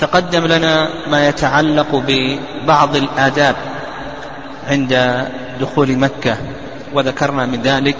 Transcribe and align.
تقدم 0.00 0.46
لنا 0.46 0.88
ما 1.10 1.28
يتعلق 1.28 2.02
ببعض 2.06 2.96
الآداب 2.96 3.56
عند 4.68 5.24
دخول 5.60 5.98
مكة 5.98 6.36
وذكرنا 6.94 7.46
من 7.46 7.62
ذلك 7.62 7.96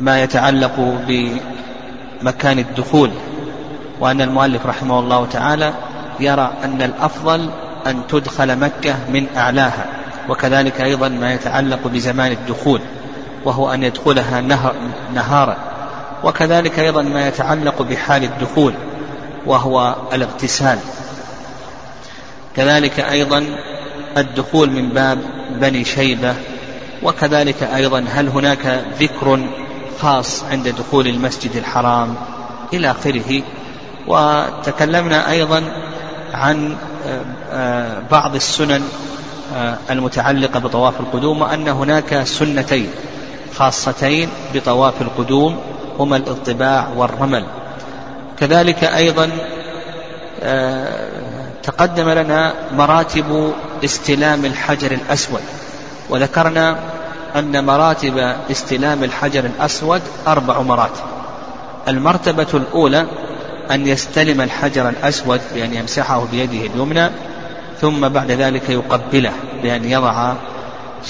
ما 0.00 0.22
يتعلق 0.22 0.98
بمكان 1.08 2.58
الدخول 2.58 3.10
وأن 4.00 4.20
المؤلف 4.20 4.66
رحمه 4.66 4.98
الله 5.00 5.26
تعالى 5.26 5.72
يرى 6.20 6.52
أن 6.64 6.82
الأفضل 6.82 7.50
أن 7.86 8.06
تدخل 8.08 8.58
مكة 8.58 8.94
من 9.08 9.26
أعلاها 9.36 9.86
وكذلك 10.28 10.80
أيضا 10.80 11.08
ما 11.08 11.34
يتعلق 11.34 11.86
بزمان 11.86 12.32
الدخول 12.32 12.80
وهو 13.44 13.74
أن 13.74 13.82
يدخلها 13.82 14.40
نهارا 15.14 15.56
وكذلك 16.24 16.78
أيضا 16.78 17.02
ما 17.02 17.28
يتعلق 17.28 17.82
بحال 17.82 18.24
الدخول. 18.24 18.74
وهو 19.46 19.96
الاغتسال. 20.12 20.78
كذلك 22.56 23.00
أيضا 23.00 23.46
الدخول 24.16 24.70
من 24.70 24.88
باب 24.88 25.18
بني 25.50 25.84
شيبة 25.84 26.34
وكذلك 27.02 27.62
أيضا 27.62 28.04
هل 28.08 28.28
هناك 28.28 28.84
ذكر 29.00 29.46
خاص 30.00 30.44
عند 30.44 30.68
دخول 30.68 31.06
المسجد 31.06 31.56
الحرام 31.56 32.14
إلى 32.72 32.90
آخره؟ 32.90 33.42
وتكلمنا 34.06 35.30
أيضا 35.30 35.62
عن 36.32 36.76
آه، 37.06 37.20
آه، 37.50 38.02
بعض 38.10 38.34
السنن 38.34 38.82
آه، 39.54 39.78
المتعلقة 39.90 40.60
بطواف 40.60 41.00
القدوم 41.00 41.42
وأن 41.42 41.68
هناك 41.68 42.22
سنتين 42.22 42.90
خاصتين 43.54 44.28
بطواف 44.54 45.02
القدوم 45.02 45.60
هما 45.98 46.16
الإطباع 46.16 46.88
والرمل. 46.96 47.46
كذلك 48.40 48.84
أيضا 48.84 49.30
تقدم 51.62 52.10
لنا 52.10 52.54
مراتب 52.72 53.52
استلام 53.84 54.44
الحجر 54.44 54.92
الأسود. 54.92 55.40
وذكرنا 56.10 56.78
أن 57.36 57.64
مراتب 57.64 58.34
استلام 58.50 59.04
الحجر 59.04 59.44
الأسود 59.44 60.02
أربع 60.26 60.60
مراتب. 60.60 61.04
المرتبة 61.88 62.46
الأولى 62.54 63.06
أن 63.70 63.86
يستلم 63.86 64.40
الحجر 64.40 64.88
الأسود 64.88 65.40
بأن 65.54 65.74
يمسحه 65.74 66.24
بيده 66.32 66.74
اليمنى 66.74 67.10
ثم 67.80 68.08
بعد 68.08 68.30
ذلك 68.30 68.70
يقبله 68.70 69.32
بأن 69.62 69.84
يضع 69.84 70.34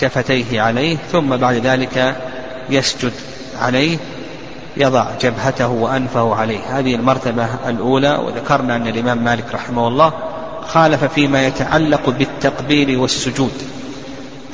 شفتيه 0.00 0.60
عليه 0.60 0.96
ثم 1.12 1.36
بعد 1.36 1.54
ذلك 1.54 2.16
يسجد 2.70 3.12
عليه 3.60 3.98
يضع 4.76 5.06
جبهته 5.20 5.68
وأنفه 5.68 6.34
عليه. 6.34 6.78
هذه 6.78 6.94
المرتبة 6.94 7.48
الأولى 7.68 8.20
وذكرنا 8.26 8.76
أن 8.76 8.86
الإمام 8.86 9.24
مالك 9.24 9.54
رحمه 9.54 9.88
الله 9.88 10.12
خالف 10.66 11.04
فيما 11.04 11.46
يتعلق 11.46 12.10
بالتقبيل 12.10 12.96
والسجود. 12.96 13.62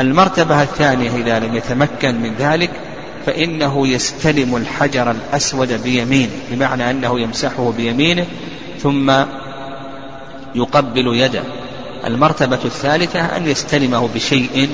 المرتبة 0.00 0.62
الثانية 0.62 1.10
إذا 1.16 1.38
لم 1.38 1.56
يتمكن 1.56 2.20
من 2.20 2.34
ذلك 2.38 2.70
فإنه 3.26 3.88
يستلم 3.88 4.56
الحجر 4.56 5.10
الأسود 5.10 5.82
بيمينه 5.82 6.32
بمعنى 6.50 6.90
أنه 6.90 7.20
يمسحه 7.20 7.72
بيمينه 7.76 8.26
ثم 8.78 9.12
يقبل 10.54 11.16
يده. 11.16 11.42
المرتبة 12.06 12.58
الثالثة 12.64 13.20
أن 13.20 13.46
يستلمه 13.46 14.08
بشيء 14.14 14.68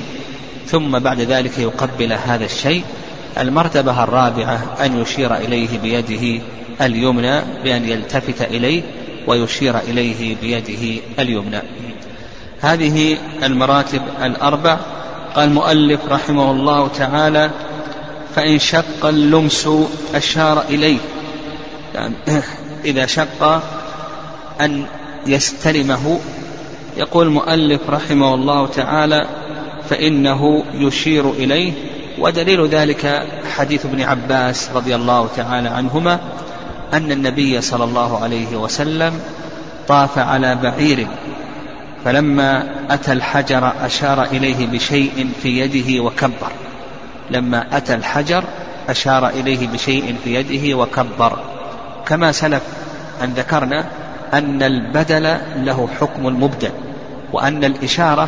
ثم 0.67 0.99
بعد 0.99 1.19
ذلك 1.19 1.57
يقبل 1.57 2.13
هذا 2.13 2.45
الشيء 2.45 2.83
المرتبة 3.37 4.03
الرابعة 4.03 4.75
أن 4.85 5.01
يشير 5.01 5.35
إليه 5.35 5.79
بيده 5.79 6.43
اليمنى 6.81 7.41
بأن 7.63 7.89
يلتفت 7.89 8.41
إليه 8.41 8.81
ويشير 9.27 9.77
إليه 9.79 10.35
بيده 10.41 11.01
اليمنى. 11.19 11.61
هذه 12.61 13.17
المراتب 13.43 14.01
الأربع. 14.23 14.77
قال 15.35 15.49
المؤلف 15.49 15.99
رحمه 16.09 16.51
الله 16.51 16.87
تعالى 16.87 17.51
فإن 18.35 18.59
شق 18.59 19.05
اللمس 19.05 19.69
أشار 20.13 20.61
إليه. 20.69 20.97
يعني 21.95 22.15
إذا 22.85 23.05
شق 23.05 23.63
أن 24.61 24.85
يستلمه. 25.27 26.19
يقول 26.97 27.27
المؤلف 27.27 27.81
رحمه 27.89 28.33
الله 28.33 28.67
تعالى 28.67 29.27
فإنه 29.89 30.63
يشير 30.73 31.31
إليه 31.31 31.73
ودليل 32.19 32.67
ذلك 32.67 33.27
حديث 33.57 33.85
ابن 33.85 34.01
عباس 34.01 34.69
رضي 34.75 34.95
الله 34.95 35.29
تعالى 35.35 35.69
عنهما 35.69 36.19
أن 36.93 37.11
النبي 37.11 37.61
صلى 37.61 37.83
الله 37.83 38.23
عليه 38.23 38.57
وسلم 38.57 39.19
طاف 39.87 40.19
على 40.19 40.55
بعير 40.55 41.07
فلما 42.05 42.63
أتى 42.89 43.11
الحجر 43.11 43.73
أشار 43.81 44.23
إليه 44.23 44.67
بشيء 44.67 45.29
في 45.43 45.59
يده 45.59 46.03
وكبر. 46.03 46.51
لما 47.31 47.77
أتى 47.77 47.93
الحجر 47.95 48.43
أشار 48.89 49.29
إليه 49.29 49.67
بشيء 49.67 50.15
في 50.23 50.35
يده 50.35 50.77
وكبر. 50.77 51.39
كما 52.05 52.31
سلف 52.31 52.63
أن 53.23 53.33
ذكرنا 53.33 53.85
أن 54.33 54.63
البدل 54.63 55.37
له 55.55 55.89
حكم 55.99 56.27
المبدل 56.27 56.71
وأن 57.33 57.63
الإشارة 57.63 58.27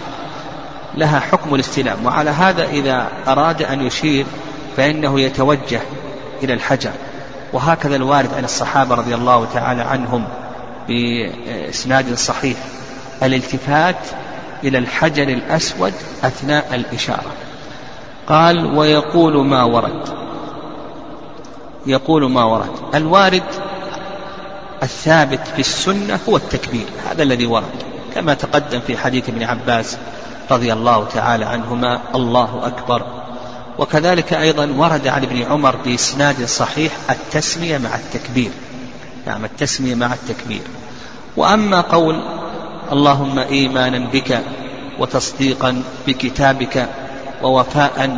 لها 0.95 1.19
حكم 1.19 1.55
الاستلام. 1.55 2.05
وعلى 2.05 2.29
هذا 2.29 2.65
إذا 2.65 3.07
أراد 3.27 3.61
أن 3.61 3.81
يشير 3.81 4.25
فإنه 4.77 5.19
يتوجه 5.19 5.81
إلى 6.43 6.53
الحجر. 6.53 6.91
وهكذا 7.53 7.95
الوارد 7.95 8.33
عن 8.33 8.43
الصحابة 8.43 8.95
رضي 8.95 9.15
الله 9.15 9.47
تعالى 9.53 9.81
عنهم 9.81 10.25
بإسناد 10.87 12.13
صحيح. 12.13 12.57
الالتفات 13.23 13.95
إلى 14.63 14.77
الحجر 14.77 15.23
الأسود 15.23 15.93
أثناء 16.23 16.75
الإشارة. 16.75 17.31
قال 18.27 18.77
ويقول 18.77 19.45
ما 19.45 19.63
ورد. 19.63 20.09
يقول 21.85 22.31
ما 22.31 22.43
ورد. 22.43 22.95
الوارد 22.95 23.43
الثابت 24.83 25.47
في 25.55 25.59
السنة 25.59 26.19
هو 26.29 26.37
التكبير. 26.37 26.85
هذا 27.11 27.23
الذي 27.23 27.45
ورد. 27.45 27.83
كما 28.15 28.33
تقدم 28.33 28.79
في 28.79 28.97
حديث 28.97 29.29
ابن 29.29 29.43
عباس 29.43 29.97
رضي 30.51 30.73
الله 30.73 31.05
تعالى 31.13 31.45
عنهما 31.45 32.01
الله 32.15 32.61
أكبر. 32.63 33.05
وكذلك 33.77 34.33
أيضا 34.33 34.73
ورد 34.77 35.07
عن 35.07 35.23
ابن 35.23 35.43
عمر 35.43 35.75
بإسناد 35.75 36.45
صحيح 36.45 36.91
التسمية 37.09 37.77
مع 37.77 37.95
التكبير. 37.95 38.51
نعم 39.27 39.45
التسمية 39.45 39.95
مع 39.95 40.13
التكبير. 40.13 40.61
وأما 41.37 41.81
قول 41.81 42.21
اللهم 42.91 43.39
إيمانا 43.39 43.99
بك 43.99 44.39
وتصديقا 44.99 45.83
بكتابك 46.07 46.89
ووفاء 47.43 48.17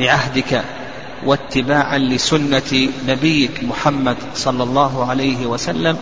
بعهدك 0.00 0.64
واتباعا 1.26 1.98
لسنة 1.98 2.88
نبيك 3.08 3.64
محمد 3.64 4.16
صلى 4.34 4.62
الله 4.62 5.06
عليه 5.10 5.46
وسلم 5.46 5.96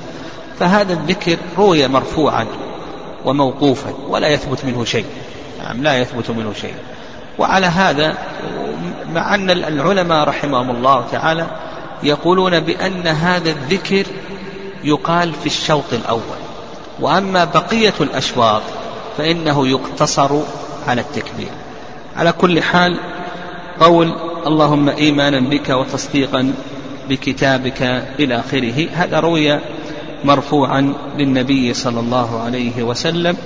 فهذا 0.59 0.93
الذكر 0.93 1.37
روي 1.59 1.89
مرفوعا 1.89 2.47
وموقوفا 3.25 3.93
ولا 4.09 4.29
يثبت 4.29 4.65
منه 4.65 4.85
شيء. 4.85 5.05
نعم 5.63 5.83
لا 5.83 5.99
يثبت 5.99 6.31
منه 6.31 6.53
شيء. 6.53 6.75
وعلى 7.39 7.67
هذا 7.67 8.19
مع 9.13 9.35
أن 9.35 9.51
العلماء 9.51 10.29
رحمهم 10.29 10.71
الله 10.71 11.07
تعالى 11.13 11.47
يقولون 12.03 12.61
بأن 12.61 13.07
هذا 13.07 13.51
الذكر 13.51 14.07
يقال 14.85 15.33
في 15.33 15.47
الشوط 15.47 15.93
الأول. 15.93 16.39
وأما 17.01 17.45
بقية 17.45 17.95
الأشواط 18.01 18.63
فإنه 19.19 19.69
يقتصر 19.69 20.41
على 20.87 21.01
التكبير. 21.01 21.51
على 22.17 22.33
كل 22.33 22.63
حال 22.63 22.97
قول 23.81 24.13
اللهم 24.47 24.89
إيمانا 24.89 25.41
بك 25.41 25.69
وتصديقا 25.69 26.55
بكتابك 27.09 27.83
إلى 28.19 28.39
آخره 28.41 28.89
هذا 28.93 29.21
روي 29.21 29.59
مرفوعا 30.25 30.95
للنبي 31.19 31.75
صلى 31.75 32.01
الله 32.01 32.41
عليه 32.43 32.83
وسلم. 32.83 33.37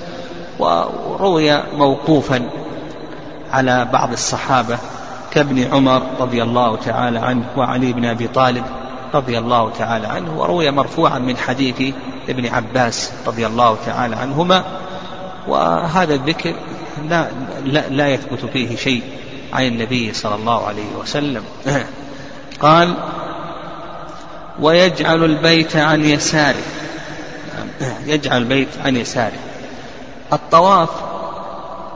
وروي 0.59 1.63
موقوفا 1.77 2.49
على 3.51 3.87
بعض 3.93 4.11
الصحابة 4.11 4.77
كابن 5.31 5.73
عمر 5.73 6.01
رضي 6.19 6.43
الله 6.43 6.75
تعالى 6.75 7.19
عنه 7.19 7.45
وعلي 7.57 7.93
بن 7.93 8.05
أبي 8.05 8.27
طالب 8.27 8.63
رضي 9.13 9.37
الله 9.37 9.71
تعالى 9.77 10.07
عنه 10.07 10.39
وروي 10.39 10.71
مرفوعا 10.71 11.19
من 11.19 11.37
حديث 11.37 11.93
ابن 12.29 12.47
عباس 12.47 13.11
رضي 13.27 13.47
الله 13.47 13.77
تعالى 13.85 14.15
عنهما 14.15 14.63
وهذا 15.47 16.13
الذكر 16.13 16.55
لا, 17.09 17.27
لا, 17.65 17.89
لا 17.89 18.07
يثبت 18.07 18.45
فيه 18.45 18.75
شيء 18.75 19.03
عن 19.53 19.67
النبي 19.67 20.13
صلى 20.13 20.35
الله 20.35 20.67
عليه 20.67 20.95
وسلم. 21.01 21.43
قال 22.61 22.93
ويجعل 24.59 25.23
البيت 25.23 25.75
عن 25.75 26.05
يساره. 26.05 26.63
يجعل 28.05 28.37
البيت 28.37 28.67
عن 28.85 28.95
يساره. 28.95 29.39
الطواف 30.33 30.89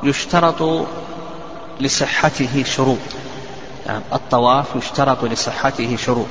يشترط 0.04 0.88
لصحته 1.80 2.64
شروط. 2.64 2.98
يعني 3.86 4.04
الطواف 4.14 4.66
يشترط 4.76 5.24
لصحته 5.24 5.96
شروط. 5.96 6.28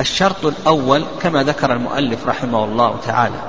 الشرط 0.00 0.44
الأول 0.44 1.04
كما 1.22 1.42
ذكر 1.42 1.72
المؤلف 1.72 2.26
رحمه 2.26 2.64
الله 2.64 2.96
تعالى 3.06 3.40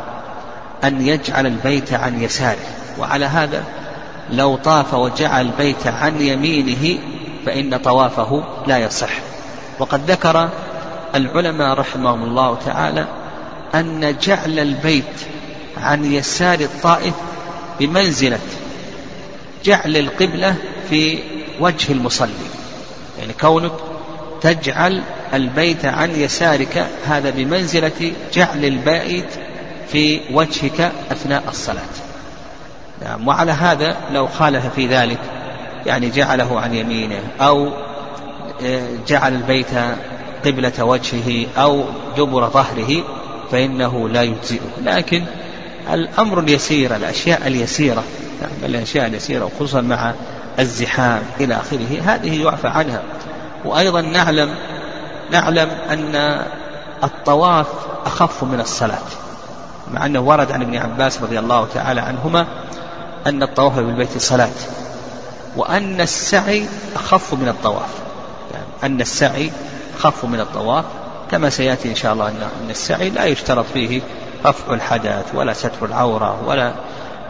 أن 0.84 1.08
يجعل 1.08 1.46
البيت 1.46 1.94
عن 1.94 2.24
يساره. 2.24 2.68
وعلى 3.00 3.25
هذا 3.25 3.63
لو 4.30 4.56
طاف 4.56 4.94
وجعل 4.94 5.46
البيت 5.46 5.88
عن 5.88 6.22
يمينه 6.22 7.00
فإن 7.46 7.78
طوافه 7.78 8.44
لا 8.68 8.78
يصح. 8.78 9.12
وقد 9.80 10.12
ذكر 10.12 10.50
العلماء 11.16 11.80
رحمهم 11.80 12.24
الله 12.24 12.58
تعالى 12.66 13.06
أن 13.75 14.16
جعل 14.22 14.60
البيت 14.60 15.28
عن 15.78 16.06
يسار 16.13 16.60
الطائف 16.60 17.13
بمنزلة 17.81 18.39
جعل 19.63 19.98
القبلة 19.98 20.56
في 20.89 21.19
وجه 21.60 21.92
المصلي. 21.92 22.31
يعني 23.19 23.33
كونك 23.33 23.72
تجعل 24.42 25.01
البيت 25.33 25.86
عن 25.86 26.12
يسارك 26.16 26.88
هذا 27.06 27.30
بمنزلة 27.30 28.12
جعل 28.33 28.66
البيت 28.66 29.30
في 29.92 30.22
وجهك 30.31 30.92
أثناء 31.12 31.44
الصلاة. 31.48 31.81
نعم 33.04 33.28
وعلى 33.28 33.51
هذا 33.51 33.98
لو 34.12 34.27
خالف 34.27 34.66
في 34.75 34.88
ذلك 34.88 35.19
يعني 35.86 36.10
جعله 36.10 36.60
عن 36.60 36.75
يمينه 36.75 37.22
أو 37.39 37.69
آه، 38.63 38.88
جعل 39.07 39.34
البيت 39.34 39.68
قبلة 40.45 40.84
وجهه 40.86 41.48
أو 41.57 41.84
دبر 42.18 42.50
ظهره 42.50 43.04
فإنه 43.51 44.10
لا 44.10 44.22
يجزئه. 44.22 44.60
لكن 44.84 45.24
الأمر 45.94 46.39
اليسير 46.39 46.95
الأشياء 46.95 47.48
اليسيرة 47.48 48.04
الأشياء 48.63 49.07
اليسيرة 49.07 49.45
وخصوصا 49.45 49.81
مع 49.81 50.13
الزحام 50.60 51.22
إلى 51.39 51.56
آخره 51.56 52.01
هذه 52.06 52.44
يعفى 52.44 52.68
عنها. 52.68 53.01
وأيضا 53.66 54.01
نعلم 54.01 54.56
نعلم 55.31 55.69
أن 55.89 56.45
الطواف 57.04 57.68
أخف 58.06 58.44
من 58.44 58.60
الصلاة 58.60 58.98
مع 59.92 60.06
أنه 60.06 60.19
ورد 60.19 60.51
عن 60.51 60.62
ابن 60.62 60.78
عباس 60.78 61.22
رضي 61.22 61.39
الله 61.39 61.68
تعالى 61.74 62.01
عنهما 62.01 62.48
أن 63.27 63.44
الطواف 63.44 63.75
بالبيت 63.75 64.18
صلاة 64.18 64.50
وأن 65.56 66.01
السعي 66.01 66.66
أخف 66.95 67.34
من 67.34 67.48
الطواف. 67.48 67.89
يعني 68.54 68.66
أن 68.84 69.01
السعي 69.01 69.51
أخف 69.98 70.25
من 70.25 70.39
الطواف 70.39 70.86
كما 71.31 71.50
سيأتي 71.50 71.89
إن 71.89 71.95
شاء 71.95 72.13
الله 72.13 72.27
أن 72.27 72.69
السعي 72.69 73.10
لا 73.10 73.25
يشترط 73.25 73.66
فيه 73.74 74.01
رفع 74.45 74.73
الحدث 74.73 75.35
ولا 75.35 75.53
ستر 75.53 75.85
العورة 75.85 76.47
ولا 76.47 76.73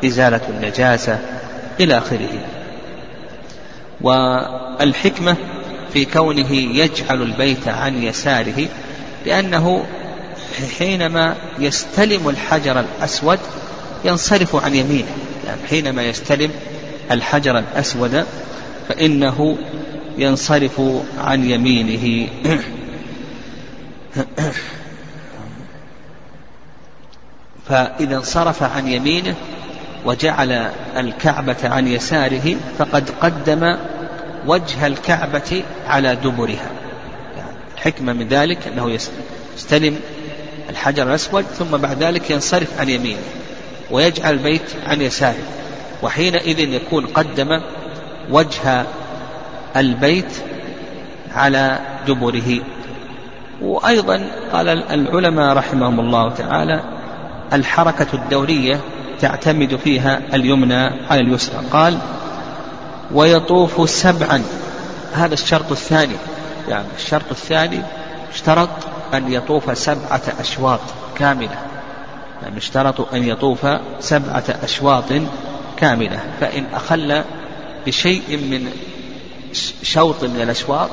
إزالة 0.05 0.41
النجاسة 0.49 1.19
إلى 1.79 1.97
آخره. 1.97 2.29
والحكمة 4.01 5.35
في 5.93 6.05
كونه 6.05 6.51
يجعل 6.51 7.21
البيت 7.21 7.67
عن 7.67 8.03
يساره 8.03 8.67
لأنه 9.25 9.85
حينما 10.79 11.35
يستلم 11.59 12.29
الحجر 12.29 12.79
الأسود 12.79 13.39
ينصرف 14.05 14.55
عن 14.55 14.75
يمينه. 14.75 15.17
يعني 15.47 15.61
حينما 15.69 16.03
يستلم 16.03 16.51
الحجر 17.11 17.59
الأسود 17.59 18.25
فإنه 18.89 19.57
ينصرف 20.17 20.81
عن 21.17 21.49
يمينه. 21.49 22.27
فإذا 27.71 28.15
انصرف 28.15 28.63
عن 28.63 28.88
يمينه 28.88 29.35
وجعل 30.06 30.51
الكعبة 30.97 31.56
عن 31.63 31.88
يساره 31.88 32.56
فقد 32.77 33.09
قدم 33.21 33.77
وجه 34.47 34.88
الكعبة 34.88 35.63
على 35.88 36.15
دبرها. 36.15 36.69
الحكمة 37.75 38.13
من 38.13 38.27
ذلك 38.27 38.68
أنه 38.68 38.97
يستلم 39.56 40.00
الحجر 40.69 41.03
الأسود 41.03 41.44
ثم 41.44 41.77
بعد 41.77 42.03
ذلك 42.03 42.31
ينصرف 42.31 42.79
عن 42.79 42.89
يمينه 42.89 43.21
ويجعل 43.91 44.33
البيت 44.33 44.75
عن 44.88 45.01
يساره. 45.01 45.44
وحينئذ 46.03 46.59
يكون 46.59 47.06
قدم 47.06 47.62
وجه 48.31 48.85
البيت 49.75 50.31
على 51.35 51.79
دبره. 52.07 52.59
وأيضا 53.62 54.27
قال 54.53 54.69
العلماء 54.69 55.57
رحمهم 55.57 56.00
الله 56.00 56.29
تعالى 56.29 57.00
الحركة 57.53 58.07
الدورية 58.13 58.81
تعتمد 59.19 59.75
فيها 59.75 60.21
اليمنى 60.33 60.86
على 61.09 61.21
اليسرى. 61.21 61.65
قال 61.71 61.98
ويطوف 63.12 63.89
سبعا. 63.89 64.44
هذا 65.13 65.33
الشرط 65.33 65.71
الثاني. 65.71 66.15
يعني 66.68 66.88
الشرط 66.98 67.31
الثاني 67.31 67.81
اشترط 68.33 68.69
أن 69.13 69.33
يطوف 69.33 69.77
سبعة 69.77 70.21
أشواط 70.39 70.80
كاملة. 71.18 71.59
يعني 72.44 72.57
اشترط 72.57 73.13
أن 73.13 73.24
يطوف 73.24 73.68
سبعة 74.00 74.44
أشواط 74.63 75.04
كاملة. 75.77 76.19
فإن 76.39 76.65
أخل 76.74 77.24
بشيء 77.88 78.38
من 78.38 78.71
شوط 79.83 80.24
من 80.24 80.42
الأشواط 80.42 80.89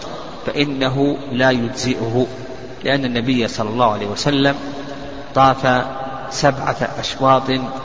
فإنه 0.47 1.17
لا 1.33 1.51
يجزئه. 1.51 2.27
لأن 2.85 3.05
النبي 3.05 3.49
صلى 3.49 3.71
الله 3.71 3.93
عليه 3.93 4.07
وسلم 4.07 4.55
طاف 5.35 5.67
سبعة 6.31 6.77
أشواط 6.99 7.43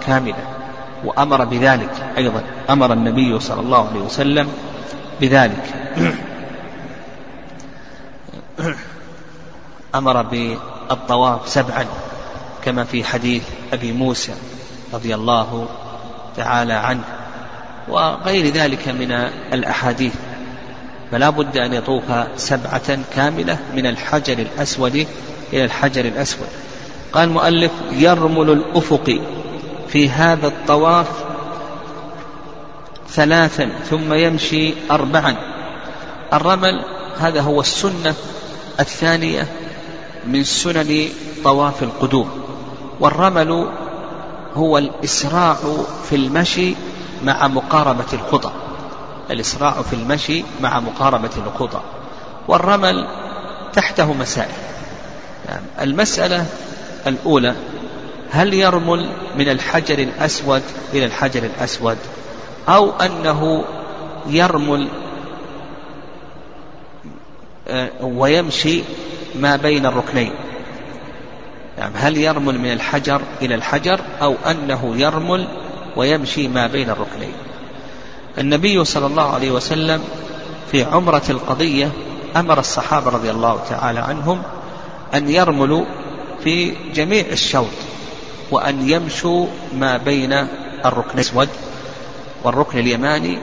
كاملة 0.07 0.43
وأمر 1.05 1.45
بذلك 1.45 2.13
أيضا 2.17 2.43
أمر 2.69 2.93
النبي 2.93 3.39
صلى 3.39 3.61
الله 3.61 3.89
عليه 3.89 3.99
وسلم 3.99 4.47
بذلك. 5.21 5.73
أمر 9.95 10.21
بالطواف 10.21 11.49
سبعا 11.49 11.85
كما 12.63 12.83
في 12.83 13.03
حديث 13.03 13.43
أبي 13.73 13.91
موسى 13.91 14.33
رضي 14.93 15.15
الله 15.15 15.67
تعالى 16.37 16.73
عنه 16.73 17.03
وغير 17.89 18.53
ذلك 18.53 18.87
من 18.87 19.11
الأحاديث. 19.53 20.13
فلا 21.11 21.29
بد 21.29 21.57
أن 21.57 21.73
يطوف 21.73 22.03
سبعة 22.37 22.99
كاملة 23.15 23.57
من 23.75 23.85
الحجر 23.85 24.39
الأسود 24.39 25.07
إلى 25.53 25.65
الحجر 25.65 26.05
الأسود. 26.05 26.47
قال 27.13 27.23
المؤلف 27.23 27.71
يرمل 27.91 28.49
الأفق 28.49 29.19
في 29.87 30.09
هذا 30.09 30.47
الطواف 30.47 31.07
ثلاثا 33.09 33.69
ثم 33.89 34.13
يمشي 34.13 34.73
أربعا. 34.91 35.35
الرمل 36.33 36.85
هذا 37.19 37.41
هو 37.41 37.61
السنة 37.61 38.13
الثانية 38.79 39.47
من 40.27 40.43
سنن 40.43 41.09
طواف 41.43 41.83
القدوم. 41.83 42.29
والرمل 42.99 43.69
هو 44.55 44.77
الإسراع 44.77 45.57
في 46.09 46.15
المشي 46.15 46.75
مع 47.23 47.47
مقاربة 47.47 48.13
الخطى. 48.13 48.51
الإسراع 49.31 49.71
في 49.71 49.93
المشي 49.93 50.43
مع 50.61 50.79
مقاربة 50.79 51.29
الخطى. 51.37 51.81
والرمل 52.47 53.07
تحته 53.73 54.13
مسائل. 54.13 54.51
يعني 55.49 55.65
المسألة 55.81 56.45
الأولى 57.07 57.55
هل 58.31 58.53
يرمل 58.53 59.09
من 59.37 59.49
الحجر 59.49 59.99
الأسود 59.99 60.61
إلى 60.93 61.05
الحجر 61.05 61.43
الأسود؟ 61.43 61.97
أو 62.69 62.91
أنه 62.91 63.63
يرمل 64.27 64.87
آه، 67.67 67.89
ويمشي 68.01 68.83
ما 69.35 69.55
بين 69.55 69.85
الركنين. 69.85 70.31
يعني 71.77 71.95
هل 71.95 72.17
يرمل 72.17 72.59
من 72.59 72.71
الحجر 72.71 73.21
إلى 73.41 73.55
الحجر 73.55 73.99
أو 74.21 74.35
أنه 74.51 74.93
يرمل 74.97 75.47
ويمشي 75.95 76.47
ما 76.47 76.67
بين 76.67 76.89
الركنين؟ 76.89 77.33
النبي 78.37 78.85
صلى 78.85 79.05
الله 79.05 79.33
عليه 79.33 79.51
وسلم 79.51 80.03
في 80.71 80.83
عمرة 80.83 81.23
القضية 81.29 81.91
أمر 82.35 82.59
الصحابة 82.59 83.11
رضي 83.11 83.31
الله 83.31 83.59
تعالى 83.69 83.99
عنهم 83.99 84.41
أن 85.13 85.29
يرملوا 85.29 85.85
في 86.43 86.73
جميع 86.93 87.25
الشوط 87.31 87.67
وأن 88.51 88.89
يمشوا 88.89 89.47
ما 89.73 89.97
بين 89.97 90.33
الركن 90.85 91.13
الأسود 91.13 91.49
والركن 92.43 92.79
اليماني 92.79 93.37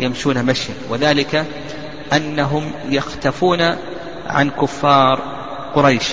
يمشون 0.00 0.42
مشيا. 0.42 0.74
وذلك 0.88 1.46
أنهم 2.12 2.72
يختفون 2.88 3.76
عن 4.26 4.50
كفار 4.50 5.20
قريش 5.74 6.04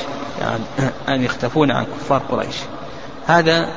يعني 0.41 0.63
أن 1.15 1.23
يختفون 1.23 1.71
عن 1.71 1.85
كفار 1.85 2.21
قريش. 2.29 2.55
هذا 3.27 3.69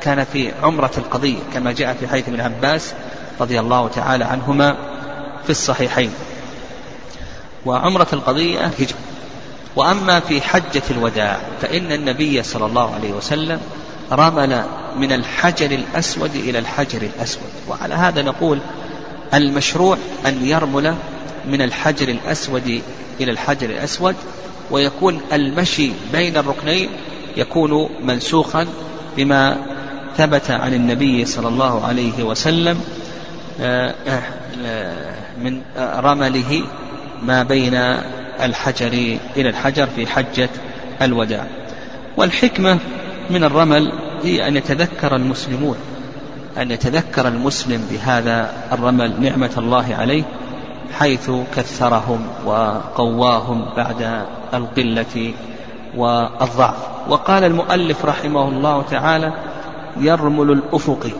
كان 0.00 0.24
في 0.24 0.52
عمرة 0.62 0.92
القضية 0.98 1.38
كما 1.54 1.72
جاء 1.72 1.94
في 2.00 2.08
حديث 2.08 2.28
ابن 2.28 2.40
عباس 2.40 2.94
رضي 3.40 3.60
الله 3.60 3.88
تعالى 3.88 4.24
عنهما 4.24 4.76
في 5.44 5.50
الصحيحين. 5.50 6.10
وعمرة 7.66 8.08
القضية 8.12 8.60
هجرة. 8.60 9.07
وأما 9.78 10.20
في 10.20 10.40
حجة 10.40 10.82
الوداع 10.90 11.40
فإن 11.62 11.92
النبي 11.92 12.42
صلى 12.42 12.66
الله 12.66 12.94
عليه 12.94 13.12
وسلم 13.12 13.60
رمل 14.12 14.64
من 14.96 15.12
الحجر 15.12 15.70
الأسود 15.70 16.34
إلى 16.34 16.58
الحجر 16.58 17.02
الأسود. 17.02 17.50
وعلى 17.68 17.94
هذا 17.94 18.22
نقول 18.22 18.58
المشروع 19.34 19.96
أن 20.26 20.44
يرمل 20.44 20.94
من 21.48 21.62
الحجر 21.62 22.08
الأسود 22.08 22.82
إلى 23.20 23.30
الحجر 23.30 23.70
الأسود 23.70 24.16
ويكون 24.70 25.20
المشي 25.32 25.90
بين 26.12 26.36
الركنين 26.36 26.88
يكون 27.36 27.88
منسوخا 28.02 28.66
بما 29.16 29.56
ثبت 30.16 30.50
عن 30.50 30.74
النبي 30.74 31.24
صلى 31.24 31.48
الله 31.48 31.86
عليه 31.86 32.22
وسلم 32.22 32.80
من 35.38 35.62
رمله 35.78 36.62
ما 37.22 37.42
بين 37.42 37.74
الحجر 38.42 39.18
إلى 39.36 39.48
الحجر 39.48 39.86
في 39.86 40.06
حجة 40.06 40.48
الوداع. 41.02 41.46
والحكمة 42.16 42.78
من 43.30 43.44
الرمل 43.44 43.92
هي 44.22 44.48
أن 44.48 44.56
يتذكر 44.56 45.16
المسلمون 45.16 45.76
أن 46.58 46.70
يتذكر 46.70 47.28
المسلم 47.28 47.88
بهذا 47.90 48.52
الرمل 48.72 49.20
نعمة 49.20 49.50
الله 49.58 49.94
عليه 49.98 50.22
حيث 50.92 51.30
كثرهم 51.56 52.26
وقواهم 52.46 53.64
بعد 53.76 54.24
القلة 54.54 55.34
والضعف. 55.96 56.76
وقال 57.08 57.44
المؤلف 57.44 58.04
رحمه 58.04 58.48
الله 58.48 58.82
تعالى 58.82 59.32
يرمل 60.00 60.50
الأفق 60.50 61.10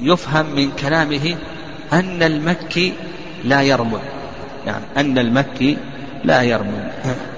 يفهم 0.00 0.46
من 0.56 0.70
كلامه 0.70 1.36
أن 1.92 2.22
المكي 2.22 2.92
لا 3.44 3.62
يرمل. 3.62 4.00
يعني 4.66 4.84
أن 4.96 5.18
المكي 5.18 5.76
لا 6.24 6.42
يرمل 6.42 6.90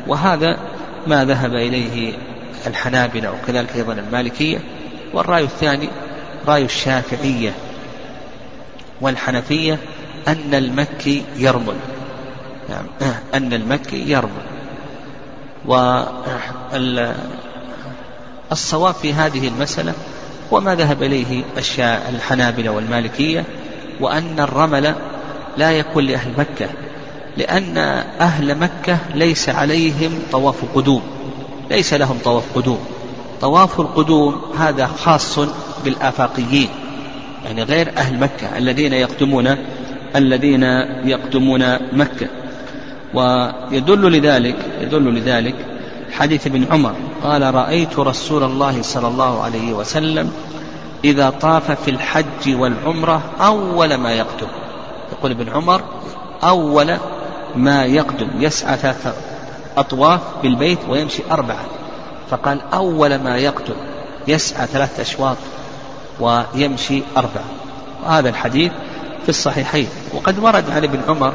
وهذا 0.07 0.59
ما 1.07 1.25
ذهب 1.25 1.54
إليه 1.54 2.12
الحنابلة 2.66 3.33
وكذلك 3.33 3.76
أيضا 3.76 3.93
المالكية 3.93 4.59
والرأي 5.12 5.45
الثاني 5.45 5.88
رأي 6.47 6.64
الشافعية 6.64 7.52
والحنفية 9.00 9.78
أن 10.28 10.54
المكي 10.54 11.25
يرمل 11.37 11.76
يعني 12.71 12.88
أن 13.35 13.52
المكي 13.52 14.11
يرمل 14.11 14.45
والصواب 18.50 18.95
في 18.95 19.12
هذه 19.12 19.49
المسألة 19.49 19.93
وما 20.50 20.75
ذهب 20.75 21.02
إليه 21.02 21.43
الحنابلة 22.09 22.71
والمالكية 22.71 23.45
وأن 24.00 24.40
الرمل 24.40 24.95
لا 25.57 25.73
يكون 25.73 26.04
لأهل 26.04 26.31
مكة. 26.38 26.69
لأن 27.37 27.79
أهل 28.21 28.59
مكة 28.59 28.99
ليس 29.14 29.49
عليهم 29.49 30.19
طواف 30.33 30.55
قدوم. 30.75 31.03
ليس 31.71 31.95
لهم 31.95 32.19
طواف 32.25 32.45
قدوم. 32.55 32.79
طواف 33.41 33.81
القدوم 33.81 34.41
هذا 34.59 34.87
خاص 34.87 35.38
بالآفاقيين. 35.85 36.69
يعني 37.45 37.62
غير 37.62 37.93
أهل 37.97 38.19
مكة 38.19 38.59
الذين 38.59 38.93
يقدمون 38.93 39.57
الذين 40.17 40.62
يقدمون 41.05 41.76
مكة. 41.93 42.29
ويدل 43.14 44.12
لذلك 44.12 44.57
يدل 44.81 45.14
لذلك 45.14 45.55
حديث 46.12 46.47
ابن 46.47 46.64
عمر 46.71 46.95
قال 47.23 47.55
رأيت 47.55 47.99
رسول 47.99 48.43
الله 48.43 48.83
صلى 48.83 49.09
الله 49.09 49.43
عليه 49.43 49.73
وسلم 49.73 50.33
إذا 51.05 51.31
طاف 51.31 51.71
في 51.71 51.91
الحج 51.91 52.55
والعمرة 52.55 53.23
أول 53.41 53.95
ما 53.95 54.12
يقدم. 54.12 54.49
يقول 55.12 55.31
ابن 55.31 55.49
عمر 55.49 55.83
أول 56.45 56.97
ما 57.56 57.84
يقدم 57.84 58.30
يسعى 58.38 58.76
ثلاثة 58.76 59.12
أطواف 59.76 60.20
بالبيت 60.42 60.78
ويمشي 60.88 61.23
أربعة. 61.30 61.64
فقال 62.30 62.61
أول 62.75 63.14
ما 63.18 63.37
يقدم 63.37 63.75
يسعى 64.28 64.66
ثلاثة 64.66 65.02
أشواط 65.02 65.37
ويمشي 66.20 67.02
أربعة. 67.16 67.44
وهذا 68.04 68.28
الحديث 68.28 68.73
في 69.23 69.28
الصحيحين. 69.28 69.88
وقد 70.14 70.38
ورد 70.38 70.70
عن 70.70 70.84
ابن 70.84 71.00
عمر 71.08 71.32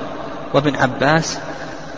وابن 0.54 0.76
عباس 0.76 1.40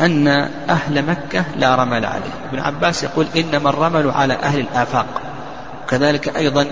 أن 0.01 0.27
أهل 0.69 1.05
مكة 1.05 1.45
لا 1.57 1.75
رمل 1.75 2.05
عليه. 2.05 2.33
ابن 2.51 2.59
عباس 2.59 3.03
يقول 3.03 3.27
إنما 3.35 3.69
الرمل 3.69 4.11
على 4.11 4.33
أهل 4.33 4.59
الآفاق. 4.59 5.05
كذلك 5.89 6.37
أيضا 6.37 6.67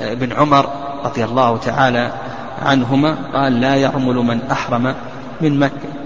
ابن 0.00 0.32
عمر 0.32 0.70
رضي 1.04 1.24
الله 1.24 1.56
تعالى 1.56 2.12
عنهما 2.62 3.16
قال 3.34 3.60
لا 3.60 3.76
يرمل 3.76 4.14
من 4.14 4.42
أحرم 4.50 4.94
من 5.40 5.58
مكة. 5.58 6.01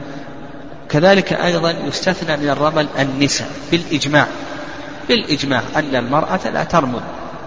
كذلك 0.90 1.32
أيضا 1.32 1.70
يستثنى 1.70 2.36
من 2.36 2.48
الرمل 2.48 2.88
النساء 2.98 3.50
بالإجماع 3.70 4.26
بالإجماع 5.08 5.62
أن 5.76 5.96
المرأة 5.96 6.40
لا 6.54 6.64
ترمل 6.64 7.00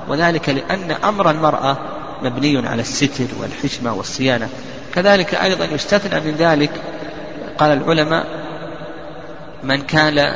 وذلك 0.08 0.50
لأن 0.50 0.92
أمر 0.92 1.32
المرأة 1.32 1.78
مبني 2.24 2.68
على 2.68 2.82
الستر 2.82 3.28
والحشمة 3.42 3.94
والصيانة. 3.94 4.50
كذلك 4.96 5.36
أيضا 5.36 5.66
يستثنى 5.66 6.20
من 6.20 6.36
ذلك 6.36 6.72
قال 7.58 7.72
العلماء 7.72 8.26
من 9.64 9.82
كان 9.82 10.36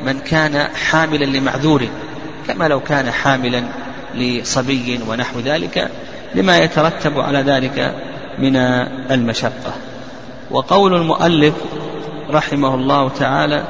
من 0.00 0.18
كان 0.18 0.68
حاملا 0.74 1.24
لمعذور 1.24 1.88
كما 2.48 2.68
لو 2.68 2.80
كان 2.80 3.10
حاملا 3.10 3.62
لصبي 4.14 5.00
ونحو 5.08 5.40
ذلك 5.40 5.88
لما 6.34 6.58
يترتب 6.58 7.20
على 7.20 7.38
ذلك 7.38 7.94
من 8.38 8.56
المشقة. 9.10 9.72
وقول 10.50 10.94
المؤلف 10.94 11.54
رحمه 12.30 12.74
الله 12.74 13.08
تعالى 13.08 13.64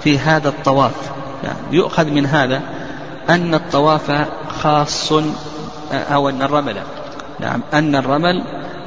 في 0.00 0.18
هذا 0.18 0.48
الطواف. 0.48 1.10
يعني 1.44 1.58
يؤخذ 1.70 2.10
من 2.10 2.26
هذا 2.26 2.62
أن 3.30 3.54
الطواف 3.54 4.28
خاص 4.48 5.12
أو 5.92 6.28
أن 6.28 6.42
الرمل 6.42 6.76
نعم 7.40 7.60
أن 7.74 7.96
الرمل 7.96 8.42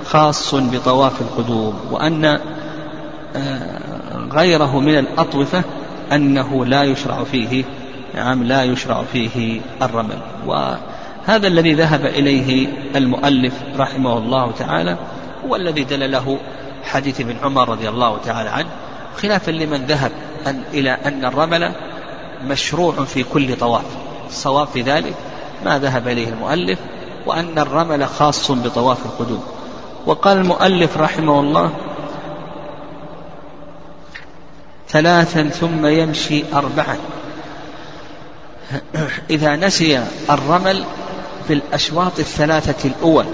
خاص 0.06 0.56
بطواف 0.56 1.22
القدوم 1.22 1.80
وأن 1.92 2.40
آه، 3.36 3.80
غيره 4.32 4.80
من 4.80 4.98
الأطوفة 4.98 5.64
أنه 6.12 6.66
لا 6.66 6.84
يشرع 6.84 7.24
فيه 7.24 7.64
نعم 8.16 8.44
لا 8.44 8.64
يشرع 8.64 9.04
فيه 9.14 9.62
الرمل. 9.82 10.18
وهذا 10.46 11.48
الذي 11.48 11.74
ذهب 11.74 12.06
إليه 12.06 12.68
المؤلف 12.96 13.54
رحمه 13.78 14.18
الله 14.18 14.52
تعالى 14.52 14.98
هو 15.46 15.56
الذي 15.56 15.84
دل 15.84 16.12
له 16.12 16.38
حديث 16.84 17.22
ابن 17.22 17.36
عمر 17.44 17.70
رضي 17.70 17.90
الله 17.90 18.18
تعالى 18.26 18.50
عنه 18.50 18.70
خلافا 19.18 19.52
لمن 19.52 19.86
ذهب 19.86 20.12
أن 20.48 20.64
إلى 20.74 20.98
أن 21.06 21.26
الرمل 21.26 21.72
مشروع 22.44 22.94
في 23.06 23.24
كل 23.24 23.58
طواف. 23.58 23.86
الصواب 24.30 24.68
في 24.68 24.82
ذلك 24.82 25.14
ما 25.66 25.80
ذهب 25.80 26.08
إليه 26.08 26.28
المؤلف 26.28 26.80
وأن 27.26 27.60
الرمل 27.60 28.08
خاص 28.08 28.52
بطواف 28.52 29.06
القدوم. 29.06 29.44
وقال 30.06 30.38
المؤلف 30.38 30.98
رحمه 30.98 31.40
الله 31.40 31.72
ثلاثا 34.90 35.50
ثم 35.50 35.86
يمشي 35.86 36.44
أربعا. 36.54 36.98
إذا 39.30 39.56
نسي 39.56 40.04
الرمل 40.30 40.84
في 41.48 41.54
الأشواط 41.54 42.20
الثلاثة 42.20 42.90
الأول 42.90 43.26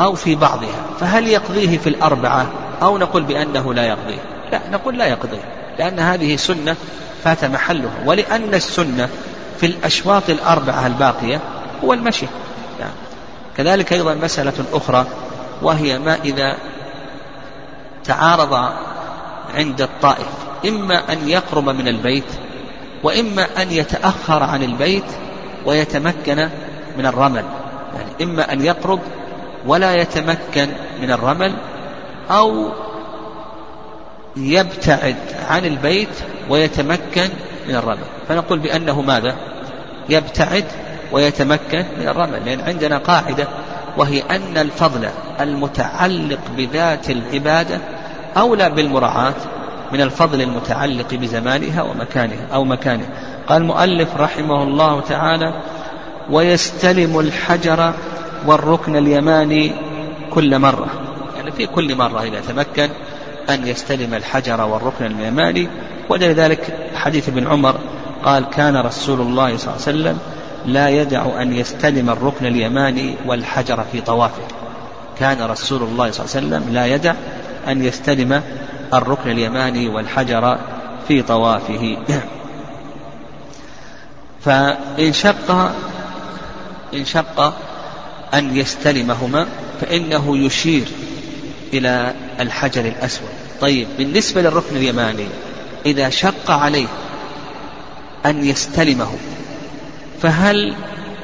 أو 0.00 0.14
في 0.14 0.34
بعضها 0.34 0.84
فهل 1.00 1.28
يقضيه 1.28 1.78
في 1.78 1.88
الأربعة؟ 1.88 2.46
أو 2.82 2.98
نقول 2.98 3.22
بأنه 3.22 3.74
لا 3.74 3.86
يقضيه. 3.86 4.31
لا 4.52 4.60
نقول 4.70 4.98
لا 4.98 5.06
يقضيه 5.06 5.44
لأن 5.78 5.98
هذه 5.98 6.36
سنة 6.36 6.76
فات 7.24 7.44
محلها. 7.44 7.92
ولأن 8.04 8.54
السنة 8.54 9.08
في 9.60 9.66
الأشواط 9.66 10.30
الأربعة 10.30 10.86
الباقية 10.86 11.40
هو 11.84 11.92
المشي. 11.92 12.26
يعني 12.80 12.92
كذلك 13.56 13.92
أيضا 13.92 14.14
مسألة 14.14 14.64
أخرى 14.72 15.06
وهي 15.62 15.98
ما 15.98 16.18
إذا 16.24 16.56
تعارض 18.04 18.72
عند 19.54 19.80
الطائف 19.80 20.26
إما 20.66 21.12
أن 21.12 21.28
يقرب 21.28 21.68
من 21.68 21.88
البيت 21.88 22.24
وإما 23.02 23.46
أن 23.62 23.72
يتأخر 23.72 24.42
عن 24.42 24.62
البيت 24.62 25.04
ويتمكن 25.66 26.48
من 26.98 27.06
الرمل. 27.06 27.44
يعني 27.94 28.10
إما 28.22 28.52
أن 28.52 28.64
يقرب 28.64 29.00
ولا 29.66 29.94
يتمكن 29.94 30.68
من 31.02 31.10
الرمل 31.10 31.54
أو 32.30 32.68
يبتعد 34.36 35.16
عن 35.48 35.64
البيت 35.64 36.08
ويتمكن 36.50 37.28
من 37.68 37.74
الرمل. 37.74 38.04
فنقول 38.28 38.58
بأنه 38.58 39.02
ماذا؟ 39.02 39.36
يبتعد 40.08 40.64
ويتمكن 41.12 41.84
من 42.00 42.08
الرمل. 42.08 42.44
لأن 42.46 42.60
عندنا 42.60 42.98
قاعدة 42.98 43.48
وهي 43.96 44.22
أن 44.30 44.58
الفضل 44.58 45.08
المتعلق 45.40 46.40
بذات 46.56 47.10
العبادة 47.10 47.80
أولى 48.36 48.70
بالمراعاة 48.70 49.34
من 49.92 50.00
الفضل 50.00 50.42
المتعلق 50.42 51.14
بزمانها 51.14 51.82
ومكانها 51.82 52.46
أو 52.54 52.64
مكانها. 52.64 53.08
قال 53.48 53.62
المؤلف 53.62 54.16
رحمه 54.16 54.62
الله 54.62 55.00
تعالى 55.00 55.54
ويستلم 56.30 57.20
الحجر 57.20 57.92
والركن 58.46 58.96
اليماني 58.96 59.72
كل 60.30 60.58
مرة. 60.58 60.86
يعني 61.36 61.52
في 61.52 61.66
كل 61.66 61.94
مرة 61.94 62.22
إذا 62.22 62.40
تمكن 62.40 62.88
أن 63.50 63.66
يستلم 63.66 64.14
الحجر 64.14 64.60
والركن 64.60 65.06
اليماني 65.06 65.68
ولذلك 66.08 66.90
حديث 66.94 67.28
ابن 67.28 67.46
عمر 67.46 67.78
قال 68.24 68.44
كان 68.44 68.76
رسول 68.76 69.20
الله 69.20 69.56
صلى 69.56 69.74
الله 69.74 69.86
عليه 69.86 69.98
وسلم 69.98 70.18
لا 70.66 70.88
يدع 70.88 71.42
أن 71.42 71.52
يستلم 71.52 72.10
الركن 72.10 72.46
اليماني 72.46 73.14
والحجر 73.26 73.84
في 73.92 74.00
طوافه. 74.00 74.42
كان 75.18 75.42
رسول 75.42 75.82
الله 75.82 76.10
صلى 76.10 76.26
الله 76.26 76.36
عليه 76.36 76.46
وسلم 76.46 76.74
لا 76.74 76.86
يدع 76.86 77.14
أن 77.68 77.84
يستلم 77.84 78.42
الركن 78.94 79.30
اليماني 79.30 79.88
والحجر 79.88 80.58
في 81.08 81.22
طوافه. 81.22 81.96
فإن 84.44 85.12
شق 85.12 85.50
إن 86.94 87.04
شق 87.04 87.54
أن 88.34 88.56
يستلمهما 88.56 89.46
فإنه 89.80 90.38
يشير 90.38 90.86
إلى 91.72 92.14
الحجر 92.40 92.84
الأسود. 92.84 93.31
طيب 93.62 93.88
بالنسبة 93.98 94.42
للركن 94.42 94.76
اليماني 94.76 95.26
إذا 95.86 96.08
شق 96.08 96.50
عليه 96.50 96.86
أن 98.26 98.44
يستلمه 98.44 99.10
فهل 100.22 100.74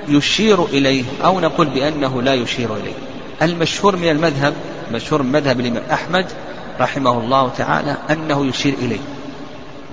يشير 0.08 0.64
إليه 0.64 1.04
أو 1.24 1.40
نقول 1.40 1.66
بأنه 1.66 2.22
لا 2.22 2.34
يشير 2.34 2.76
إليه؟ 2.76 2.92
المشهور 3.42 3.96
من 3.96 4.08
المذهب 4.08 4.54
مشهور 4.92 5.22
من 5.22 5.32
مذهب 5.32 5.60
الإمام 5.60 5.82
أحمد 5.92 6.26
رحمه 6.80 7.18
الله 7.18 7.48
تعالى 7.48 7.96
أنه 8.10 8.46
يشير 8.46 8.74
إليه 8.74 9.00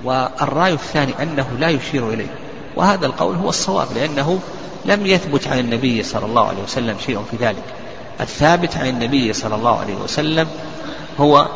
والرأي 0.04 0.72
الثاني 0.72 1.12
أنه 1.22 1.48
لا 1.58 1.68
يشير 1.68 2.10
إليه 2.10 2.34
وهذا 2.76 3.06
القول 3.06 3.36
هو 3.36 3.48
الصواب 3.48 3.88
لأنه 3.94 4.40
لم 4.84 5.06
يثبت 5.06 5.48
عن 5.48 5.58
النبي 5.58 6.02
صلى 6.02 6.26
الله 6.26 6.48
عليه 6.48 6.62
وسلم 6.62 6.96
شيء 7.06 7.22
في 7.30 7.36
ذلك. 7.36 7.64
الثابت 8.20 8.76
عن 8.76 8.88
النبي 8.88 9.32
صلى 9.32 9.54
الله 9.54 9.80
عليه 9.80 9.94
وسلم 9.94 10.48
هو 11.20 11.48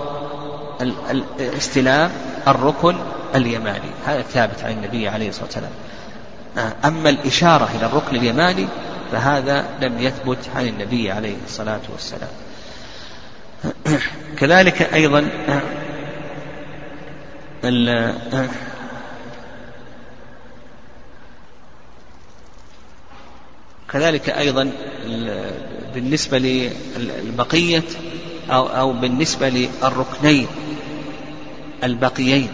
استلام 1.40 2.10
الركن 2.48 2.96
اليماني. 3.34 3.90
هذا 4.06 4.22
ثابت 4.22 4.62
عن 4.62 4.72
النبي 4.72 5.08
عليه 5.08 5.28
الصلاة 5.28 5.46
والسلام. 5.46 5.72
أما 6.84 7.10
الإشارة 7.10 7.70
إلى 7.76 7.86
الركن 7.86 8.16
اليماني 8.16 8.68
فهذا 9.12 9.64
لم 9.82 9.98
يثبت 9.98 10.38
عن 10.54 10.68
النبي 10.68 11.10
عليه 11.10 11.36
الصلاة 11.46 11.80
والسلام. 11.92 12.30
كذلك 14.38 14.82
أيضا 14.82 15.28
كذلك 23.92 24.30
أيضا 24.30 24.70
بالنسبة 25.94 26.38
للبقية 26.98 27.82
أو, 28.50 28.66
أو 28.66 28.92
بالنسبة 28.92 29.48
للركنين 29.48 30.46
البقيين. 31.84 32.48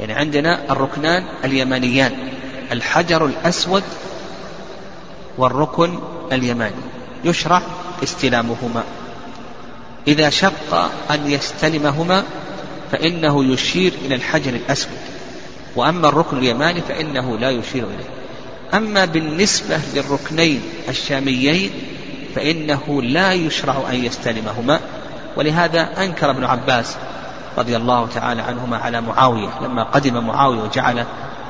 يعني 0.00 0.12
عندنا 0.12 0.72
الركنان 0.72 1.24
اليمانيان 1.44 2.12
الحجر 2.72 3.26
الأسود 3.26 3.82
والركن 5.38 5.98
اليماني. 6.32 6.74
يشرع 7.24 7.62
استلامهما. 8.02 8.84
إذا 10.08 10.30
شق 10.30 10.90
أن 11.10 11.30
يستلمهما 11.30 12.24
فإنه 12.92 13.44
يشير 13.44 13.92
إلى 14.04 14.14
الحجر 14.14 14.54
الأسود 14.54 14.98
وأما 15.76 16.08
الركن 16.08 16.38
اليماني 16.38 16.80
فإنه 16.80 17.38
لا 17.38 17.50
يشير 17.50 17.84
إليه. 17.84 18.10
أما 18.74 19.04
بالنسبة 19.04 19.80
للركنين 19.94 20.62
الشاميين 20.88 21.70
فإنه 22.34 23.02
لا 23.02 23.32
يشرع 23.32 23.74
أن 23.90 24.04
يستلمهما. 24.04 24.80
ولهذا 25.36 25.88
أنكر 25.98 26.30
ابن 26.30 26.44
عباس 26.44 26.96
رضي 27.58 27.76
الله 27.76 28.06
تعالى 28.06 28.42
عنهما 28.42 28.76
على 28.76 29.00
معاوية 29.00 29.48
لما 29.62 29.82
قدم 29.82 30.26
معاوية 30.26 30.60
وجعل 30.60 31.04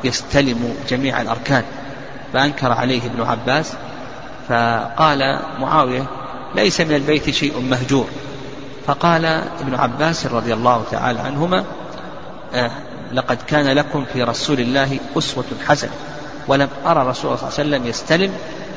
يستلم 0.05 0.75
جميع 0.89 1.21
الأركان 1.21 1.63
فأنكر 2.33 2.73
عليه 2.73 3.07
ابن 3.07 3.23
عباس 3.23 3.73
فقال 4.49 5.39
معاوية 5.61 6.07
ليس 6.55 6.81
من 6.81 6.95
البيت 6.95 7.31
شيء 7.31 7.61
مهجور. 7.61 8.07
فقال 8.87 9.25
ابن 9.61 9.75
عباس 9.75 10.27
رضي 10.27 10.55
الله 10.55 10.85
تعالى 10.91 11.21
عنهما 11.21 11.65
آه 12.55 12.71
لقد 13.13 13.39
كان 13.47 13.67
لكم 13.67 14.05
في 14.13 14.23
رسول 14.23 14.61
الله 14.61 14.99
أسوة 15.19 15.45
حسنة 15.67 15.91
ولم 16.49 16.69
أرى 16.87 17.09
رسول 17.09 17.33
الله 17.33 17.37
صلى 17.37 17.49
الله 17.49 17.59
عليه 17.59 17.69
وسلم 17.69 17.87
يستلم 17.87 18.33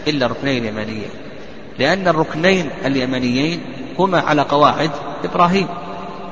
إلا 0.07 0.25
الركنين 0.25 0.63
اليمانيين 0.63 1.09
لأن 1.79 2.07
الركنين 2.07 2.69
اليمانيين 2.85 3.61
هما 3.99 4.19
على 4.19 4.41
قواعد 4.41 4.91
إبراهيم 5.23 5.67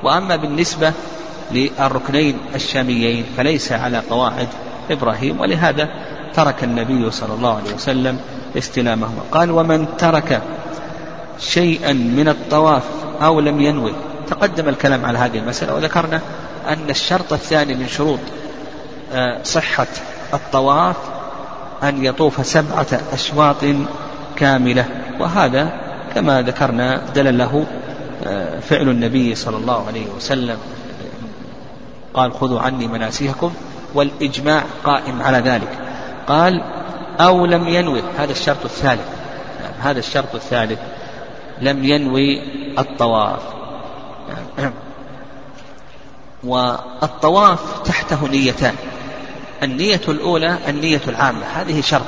وأما 0.04 0.36
بالنسبة 0.36 0.94
للركنين 1.52 2.38
الشاميين 2.56 3.26
فليس 3.38 3.72
على 3.72 4.02
قواعد 4.10 4.48
إبراهيم 4.92 5.40
ولهذا 5.40 5.90
ترك 6.34 6.64
النبي 6.64 7.12
صلى 7.12 7.34
الله 7.34 7.56
عليه 7.58 7.74
وسلم 7.74 8.20
استلامهما. 8.58 9.22
قال 9.32 9.52
ومن 9.52 9.98
ترك 9.98 10.42
شيئا 11.40 11.94
من 11.94 12.28
الطواف 12.28 12.84
أو 13.22 13.40
لم 13.40 13.62
ينوي 13.62 13.94
تقدم 14.28 14.70
الكلام 14.70 15.06
على 15.06 15.18
هذه 15.18 15.38
المسألة 15.38 15.76
وذكرنا 15.76 16.22
أن 16.68 16.90
الشرط 16.90 17.34
الثاني 17.34 17.76
من 17.76 17.88
شروط 17.88 18.20
آه، 19.14 19.44
صحة 19.44 19.88
الطواف 20.34 20.96
أن 21.84 22.06
يطوف 22.06 22.46
سبعة 22.46 22.88
أشواط 23.14 23.64
كاملة. 24.36 24.86
وهذا 25.20 25.70
كما 26.16 26.42
ذكرنا 26.42 27.02
دل 27.16 27.38
له 27.38 27.66
آه، 28.26 28.60
فعل 28.60 28.90
النبي 28.90 29.36
صلى 29.36 29.58
الله 29.58 29.88
عليه 29.88 30.06
وسلم. 30.18 30.58
قال 32.14 32.34
خذوا 32.34 32.60
عني 32.60 32.88
مناسككم. 32.88 33.54
والإجماع 33.94 34.64
قائم 34.84 35.22
على 35.22 35.38
ذلك. 35.38 35.70
قال 36.28 36.64
أو 37.20 37.46
لم 37.46 37.68
ينوي. 37.68 38.04
هذا 38.18 38.32
الشرط 38.32 38.66
الثالث. 38.66 39.08
هذا 39.82 40.00
الشرط 40.00 40.36
الثالث 40.36 40.80
لم 41.62 41.84
ينوي 41.84 42.42
الطواف. 42.80 43.42
والطواف 46.44 47.80
تحته 47.86 48.28
نيتان 48.28 48.76
النية 49.64 50.02
الأولى 50.08 50.58
النية 50.68 51.02
العامة. 51.08 51.46
هذه 51.46 51.82
شرط. 51.82 52.06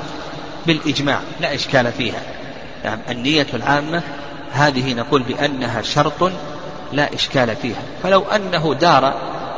بالإجماع 0.68 1.20
لا 1.42 1.56
إشكال 1.56 1.92
فيها. 1.92 2.22
يعني 2.84 3.02
النية 3.10 3.48
العامة 3.54 4.02
هذه 4.52 4.94
نقول 4.94 5.24
بأنها 5.24 5.82
شرط 5.82 6.32
لا 6.92 7.14
إشكال 7.14 7.56
فيها. 7.56 7.82
فلو 8.04 8.22
أنه 8.22 8.74
دار 8.74 9.14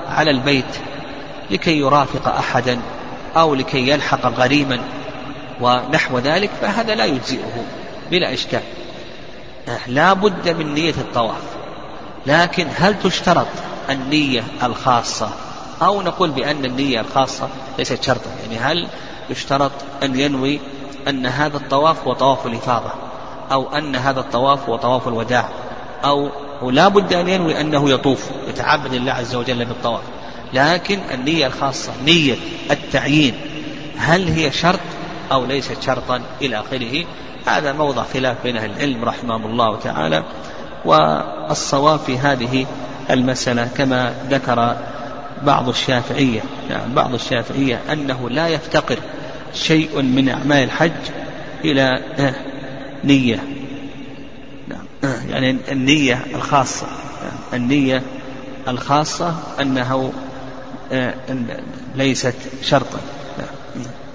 على 0.10 0.32
البيت 0.32 0.76
لكي 1.52 1.80
يرافق 1.80 2.28
أحدا 2.28 2.80
أو 3.38 3.56
لكي 3.56 3.90
يلحق 3.90 4.26
غريما 4.26 4.80
ونحو 5.62 6.20
ذلك 6.20 6.50
فهذا 6.62 6.96
لا 6.96 7.06
يجزئه 7.06 7.66
بلا 8.12 8.34
إشكال. 8.34 8.62
لا 9.88 10.14
بد 10.14 10.50
من 10.50 10.74
نية 10.74 10.90
الطواف. 10.98 11.42
لكن 12.28 12.68
هل 12.76 13.00
تشترط 13.00 13.48
النية 13.90 14.44
الخاصة؟ 14.64 15.30
أو 15.82 16.02
نقول 16.02 16.32
بأن 16.32 16.66
النية 16.66 17.02
الخاصة 17.02 17.50
ليست 17.78 18.04
شرطا. 18.04 18.30
يعني 18.44 18.58
هل 18.58 18.88
يشترط 19.30 19.72
أن 20.04 20.20
ينوي 20.20 20.60
أن 21.08 21.26
هذا 21.26 21.58
الطواف 21.58 22.08
هو 22.08 22.14
طواف 22.14 22.46
الإفاضة 22.46 22.90
أو 23.52 23.78
أن 23.78 23.96
هذا 23.96 24.20
الطواف 24.20 24.70
هو 24.70 24.76
طواف 24.76 25.08
الوداع 25.08 25.50
أو 26.04 26.30
لا 26.70 26.88
بد 26.88 27.14
أن 27.14 27.30
ينوي 27.30 27.62
أنه 27.62 27.90
يطوف 27.90 28.30
يتعبد 28.48 28.94
الله 28.94 29.12
عز 29.12 29.36
وجل 29.36 29.66
بالطواف. 29.66 30.02
لكن 30.54 31.00
النية 31.14 31.48
الخاصة 31.48 31.92
نية 32.06 32.36
التعيين 32.72 33.34
هل 33.98 34.28
هي 34.28 34.52
شرط 34.52 34.80
أو 35.32 35.46
ليست 35.46 35.82
شرطا 35.82 36.22
إلى 36.42 36.60
آخره؟ 36.60 37.06
هذا 37.46 37.74
موضع 37.74 38.04
خلاف 38.04 38.38
بين 38.44 38.58
أهل 38.58 38.72
العلم 38.72 39.06
رحمهم 39.06 39.46
الله 39.46 39.80
تعالى 39.80 40.24
والصواب 40.86 42.00
في 42.00 42.18
هذه 42.18 42.66
المسألة 43.10 43.68
كما 43.78 44.14
ذكر 44.30 44.76
بعض 45.44 45.70
الشافعية. 45.70 46.42
يعني 46.70 46.94
بعض 46.94 47.14
الشافعية 47.14 47.82
أنه 47.92 48.30
لا 48.30 48.48
يفتقر 48.48 49.00
شيء 49.56 50.02
من 50.02 50.30
أعمال 50.30 50.64
الحج 50.64 50.92
إلى 51.64 52.00
نية. 53.04 53.44
نعم. 54.68 54.86
يعني 55.30 55.58
النية 55.72 56.26
الخاصة. 56.36 56.88
النية 57.54 58.02
الخاصة 58.68 59.36
أنه 59.62 60.14
ليست 61.96 62.36
شرطا. 62.62 63.00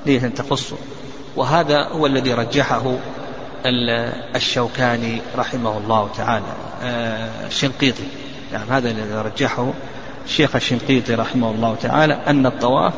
نية 0.06 0.18
تخصه. 0.18 0.76
وهذا 1.36 1.84
هو 1.84 2.06
الذي 2.06 2.34
رجحه 2.34 2.96
الشوكاني 4.36 5.20
رحمه 5.36 5.78
الله 5.78 6.10
تعالى 6.16 6.44
الشنقيطي. 7.46 8.04
يعني 8.52 8.70
هذا 8.70 8.90
الذي 8.90 9.14
رجحه 9.14 9.72
الشيخ 10.26 10.56
الشنقيطي 10.56 11.14
رحمه 11.14 11.50
الله 11.50 11.76
تعالى 11.82 12.14
أن 12.14 12.46
الطواف 12.46 12.92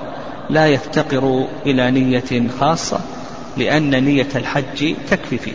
لا 0.50 0.66
يفتقر 0.66 1.46
إلى 1.66 1.90
نية 1.90 2.48
خاصة 2.60 3.00
لأن 3.56 4.04
نية 4.04 4.28
الحج 4.36 4.94
تكفي 5.10 5.38
فيه. 5.38 5.52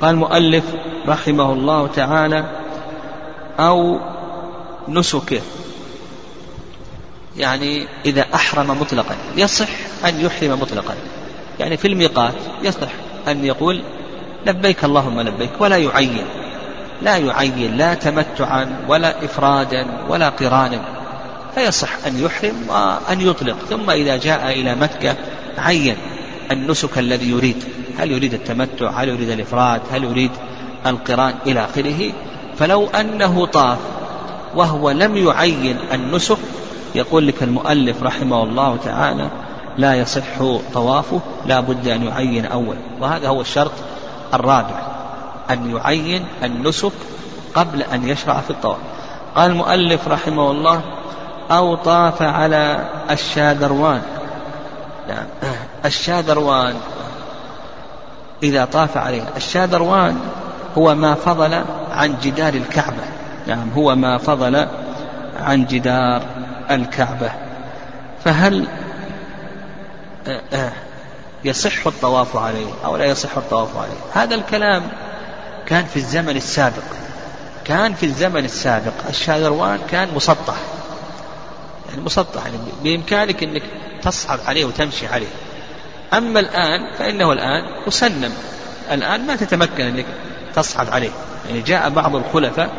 قال 0.00 0.10
المؤلف 0.10 0.64
رحمه 1.08 1.52
الله 1.52 1.86
تعالى 1.86 2.44
أو 3.58 4.00
نسكه 4.88 5.40
يعني 7.36 7.86
إذا 8.04 8.26
أحرم 8.34 8.80
مطلقا 8.80 9.16
يصح 9.36 9.68
أن 10.04 10.20
يحرم 10.20 10.60
مطلقا. 10.60 10.94
يعني 11.60 11.76
في 11.76 11.88
الميقات 11.88 12.34
يصح 12.62 12.90
أن 13.28 13.44
يقول 13.44 13.82
لبيك 14.46 14.84
اللهم 14.84 15.20
لبيك 15.20 15.50
ولا 15.60 15.76
يعين 15.76 16.24
لا 17.02 17.16
يعين 17.16 17.76
لا 17.76 17.94
تمتعا 17.94 18.84
ولا 18.88 19.24
إفرادا 19.24 19.86
ولا 20.08 20.28
قرانا 20.28 20.97
فيصح 21.58 22.06
أن 22.06 22.24
يحرم 22.24 22.54
وأن 22.68 23.20
يطلق. 23.20 23.56
ثم 23.70 23.90
إذا 23.90 24.16
جاء 24.16 24.52
إلى 24.52 24.74
مكة 24.74 25.16
عين 25.58 25.96
النسك 26.50 26.98
الذي 26.98 27.30
يريد. 27.30 27.64
هل 27.98 28.10
يريد 28.10 28.34
التمتع؟ 28.34 28.90
هل 28.90 29.08
يريد 29.08 29.30
الإفراد؟ 29.30 29.80
هل 29.92 30.04
يريد 30.04 30.30
القران 30.86 31.34
إلى 31.46 31.64
آخره؟ 31.64 32.12
فلو 32.58 32.86
أنه 32.86 33.46
طاف 33.46 33.78
وهو 34.54 34.90
لم 34.90 35.16
يعين 35.16 35.76
النسك 35.92 36.38
يقول 36.94 37.26
لك 37.26 37.42
المؤلف 37.42 38.02
رحمه 38.02 38.42
الله 38.42 38.76
تعالى 38.84 39.28
لا 39.78 39.94
يصح 39.94 40.60
طوافه 40.74 41.20
لا 41.46 41.60
بد 41.60 41.88
أن 41.88 42.02
يعين 42.02 42.46
أول. 42.46 42.76
وهذا 43.00 43.28
هو 43.28 43.40
الشرط 43.40 43.72
الرابع 44.34 44.86
أن 45.50 45.76
يعين 45.76 46.24
النسك 46.42 46.92
قبل 47.54 47.82
أن 47.82 48.08
يشرع 48.08 48.40
في 48.40 48.50
الطواف. 48.50 48.78
قال 49.34 49.50
المؤلف 49.50 50.08
رحمه 50.08 50.50
الله 50.50 50.82
أو 51.50 51.74
طاف 51.74 52.22
على 52.22 52.88
الشادروان 53.10 54.02
نعم. 55.08 55.26
الشادروان 55.84 56.74
إذا 58.42 58.64
طاف 58.64 58.96
عليه. 58.96 59.22
الشادروان 59.36 60.18
هو 60.78 60.94
ما 60.94 61.14
فضل 61.14 61.64
عن 61.90 62.14
جدار 62.22 62.54
الكعبة. 62.54 63.02
نعم 63.46 63.70
هو 63.76 63.94
ما 63.94 64.18
فضل 64.18 64.66
عن 65.40 65.66
جدار 65.66 66.22
الكعبة. 66.70 67.30
فهل 68.24 68.66
آه، 70.28 70.40
آه، 70.52 70.72
يصح 71.44 71.86
الطواف 71.86 72.36
عليه 72.36 72.72
أو 72.84 72.96
لا 72.96 73.04
يصح 73.04 73.36
الطواف 73.36 73.76
عليه؟ 73.76 74.22
هذا 74.24 74.34
الكلام 74.34 74.82
كان 75.66 75.84
في 75.84 75.96
الزمن 75.96 76.36
السابق. 76.36 76.82
كان 77.64 77.94
في 77.94 78.06
الزمن 78.06 78.44
السابق. 78.44 78.92
الشادروان 79.08 79.78
كان 79.90 80.08
مسطح. 80.16 80.54
يعني 81.88 82.00
مسطح 82.00 82.46
يعني 82.46 82.58
بإمكانك 82.82 83.42
أنك 83.42 83.62
تصعد 84.02 84.40
عليه 84.46 84.64
وتمشي 84.64 85.06
عليه. 85.06 85.26
أما 86.12 86.40
الآن 86.40 86.80
فإنه 86.98 87.32
الآن 87.32 87.62
مسنم. 87.86 88.32
الآن 88.90 89.26
ما 89.26 89.36
تتمكن 89.36 89.84
أنك 89.84 90.06
تصعد 90.54 90.88
عليه. 90.88 91.10
يعني 91.48 91.60
جاء 91.60 91.88
بعض 91.88 92.16
الخلفاء 92.16 92.70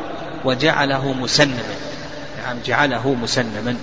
وجعله 0.46 1.14
مسنما. 1.14 1.76
نعم 2.44 2.58
جعله 2.66 3.14
مسنما. 3.14 3.76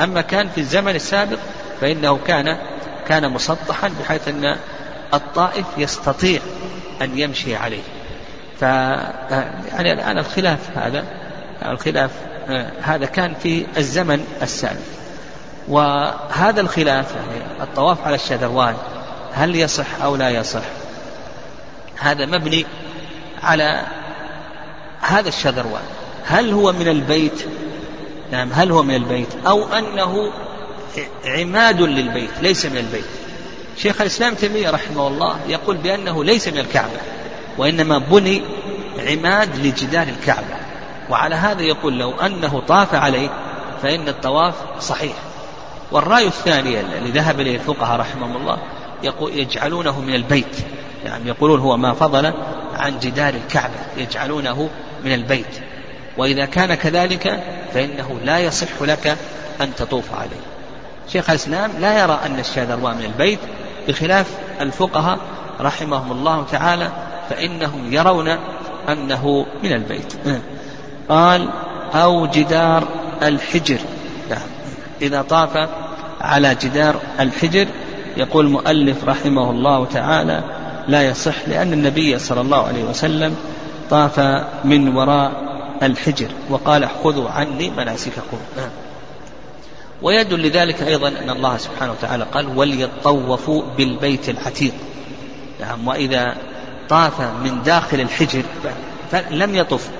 أما 0.00 0.20
كان 0.20 0.48
في 0.48 0.58
الزمن 0.58 0.94
السابق 0.94 1.38
فإنه 1.80 2.18
كان 2.26 2.56
كان 3.08 3.32
مسطحا 3.32 3.90
بحيث 4.00 4.28
أن 4.28 4.56
الطائف 5.14 5.66
يستطيع 5.78 6.40
أن 7.02 7.18
يمشي 7.18 7.56
عليه. 7.56 7.82
ف 8.60 8.62
يعني 8.62 9.92
الآن 9.92 10.18
الخلاف 10.18 10.78
هذا 10.78 11.04
الخلاف 11.66 12.10
هذا 12.82 13.06
كان 13.06 13.34
في 13.42 13.66
الزمن 13.76 14.24
السابق. 14.42 14.80
وهذا 15.68 16.60
الخلاف 16.60 17.14
يعني 17.16 17.62
الطواف 17.62 18.04
على 18.04 18.14
الشذوان 18.14 18.74
هل 19.32 19.56
يصح 19.56 20.02
أو 20.02 20.16
لا 20.16 20.30
يصح؟ 20.30 20.62
هذا 21.96 22.26
مبني 22.26 22.66
على 23.42 23.82
هذا 25.00 25.28
الشذروان. 25.28 25.82
هل 26.26 26.52
هو 26.52 26.72
من 26.72 26.88
البيت؟ 26.88 27.44
نعم 28.32 28.52
هل 28.52 28.70
هو 28.70 28.82
من 28.82 28.94
البيت؟ 28.94 29.28
أو 29.46 29.64
أنه 29.64 30.32
عماد 31.24 31.80
للبيت 31.80 32.30
ليس 32.42 32.66
من 32.66 32.76
البيت. 32.76 33.04
شيخ 33.76 34.00
الإسلام 34.00 34.34
تيمية 34.34 34.70
رحمه 34.70 35.08
الله 35.08 35.36
يقول 35.48 35.76
بأنه 35.76 36.24
ليس 36.24 36.48
من 36.48 36.58
الكعبة 36.58 37.00
وإنما 37.58 37.98
بني 37.98 38.42
عماد 38.98 39.56
لجدار 39.56 40.08
الكعبة. 40.08 40.57
وعلى 41.10 41.34
هذا 41.34 41.62
يقول 41.62 41.98
لو 41.98 42.10
أنه 42.10 42.62
طاف 42.68 42.94
عليه 42.94 43.28
فإن 43.82 44.08
الطواف 44.08 44.54
صحيح. 44.80 45.14
والرأي 45.92 46.26
الثاني 46.26 46.80
الذي 46.80 47.10
ذهب 47.10 47.40
إليه 47.40 47.54
الفقهاء 47.54 48.00
رحمهم 48.00 48.36
الله 48.36 48.58
يقول 49.02 49.32
يجعلونه 49.32 50.00
من 50.00 50.14
البيت. 50.14 50.56
يعني 51.04 51.28
يقولون 51.28 51.60
هو 51.60 51.76
ما 51.76 51.92
فضل 51.92 52.32
عن 52.74 52.98
جدار 52.98 53.34
الكعبة 53.34 53.74
يجعلونه 53.96 54.70
من 55.04 55.12
البيت. 55.12 55.60
وإذا 56.16 56.44
كان 56.44 56.74
كذلك 56.74 57.42
فإنه 57.74 58.20
لا 58.24 58.38
يصح 58.38 58.82
لك 58.82 59.16
أن 59.60 59.74
تطوف 59.74 60.14
عليه. 60.14 60.40
شيخ 61.12 61.30
الإسلام 61.30 61.70
لا 61.80 62.02
يرى 62.02 62.18
أن 62.26 62.38
الشاذروان 62.38 62.96
من 62.96 63.04
البيت 63.04 63.38
بخلاف 63.88 64.26
الفقهاء 64.60 65.18
رحمهم 65.60 66.12
الله 66.12 66.44
تعالى 66.52 66.90
فإنهم 67.30 67.92
يرون 67.92 68.38
أنه 68.88 69.46
من 69.62 69.72
البيت. 69.72 70.14
قال 71.08 71.48
أو 71.94 72.26
جدار 72.26 72.88
الحجر. 73.22 73.78
نعم 74.30 74.48
إذا 75.02 75.22
طاف 75.22 75.68
على 76.20 76.54
جدار 76.54 77.00
الحجر 77.20 77.66
يقول 78.16 78.46
المؤلف 78.46 79.04
رحمه 79.04 79.50
الله 79.50 79.84
تعالى 79.84 80.42
لا 80.88 81.02
يصح 81.02 81.48
لأن 81.48 81.72
النبي 81.72 82.18
صلى 82.18 82.40
الله 82.40 82.66
عليه 82.66 82.84
وسلم 82.84 83.34
طاف 83.90 84.20
من 84.64 84.96
وراء 84.96 85.32
الحجر 85.82 86.28
وقال 86.50 86.88
خذوا 87.04 87.30
عني 87.30 87.70
مناسككم. 87.70 88.38
ويدل 90.02 90.42
لذلك 90.42 90.82
أيضا 90.82 91.08
أن 91.08 91.30
الله 91.30 91.56
سبحانه 91.56 91.92
وتعالى 91.92 92.26
قال 92.34 92.58
وليطوفوا 92.58 93.62
بالبيت 93.76 94.28
العتيق. 94.28 94.72
نعم. 95.60 95.88
وإذا 95.88 96.36
طاف 96.88 97.20
من 97.20 97.62
داخل 97.62 98.00
الحجر 98.00 98.42
فلم 99.10 99.54
يطف. 99.54 99.90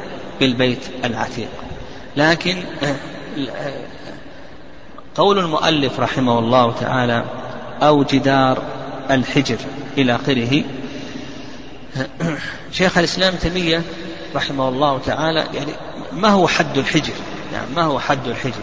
بالبيت 0.41 0.85
العتيق. 1.05 1.49
لكن 2.17 2.57
قول 5.15 5.39
المؤلف 5.39 6.01
رحمه 6.01 6.39
الله 6.39 6.73
تعالى 6.73 7.25
أو 7.83 8.05
جدار 8.05 8.63
الحجر 9.11 9.57
إلى 9.99 10.15
آخره. 10.15 10.65
شيخ 12.73 12.99
الإسلام 12.99 13.35
تيمية 13.35 13.83
رحمه 14.35 14.69
الله 14.69 14.99
تعالى 14.99 15.47
يعني 15.55 15.73
ما 16.13 16.29
هو 16.29 16.49
حد 16.49 16.79
الحجر؟ 16.79 17.13
يعني 17.53 17.67
ما 17.77 17.83
هو 17.83 17.99
حد 17.99 18.27
الحجر؟ 18.27 18.63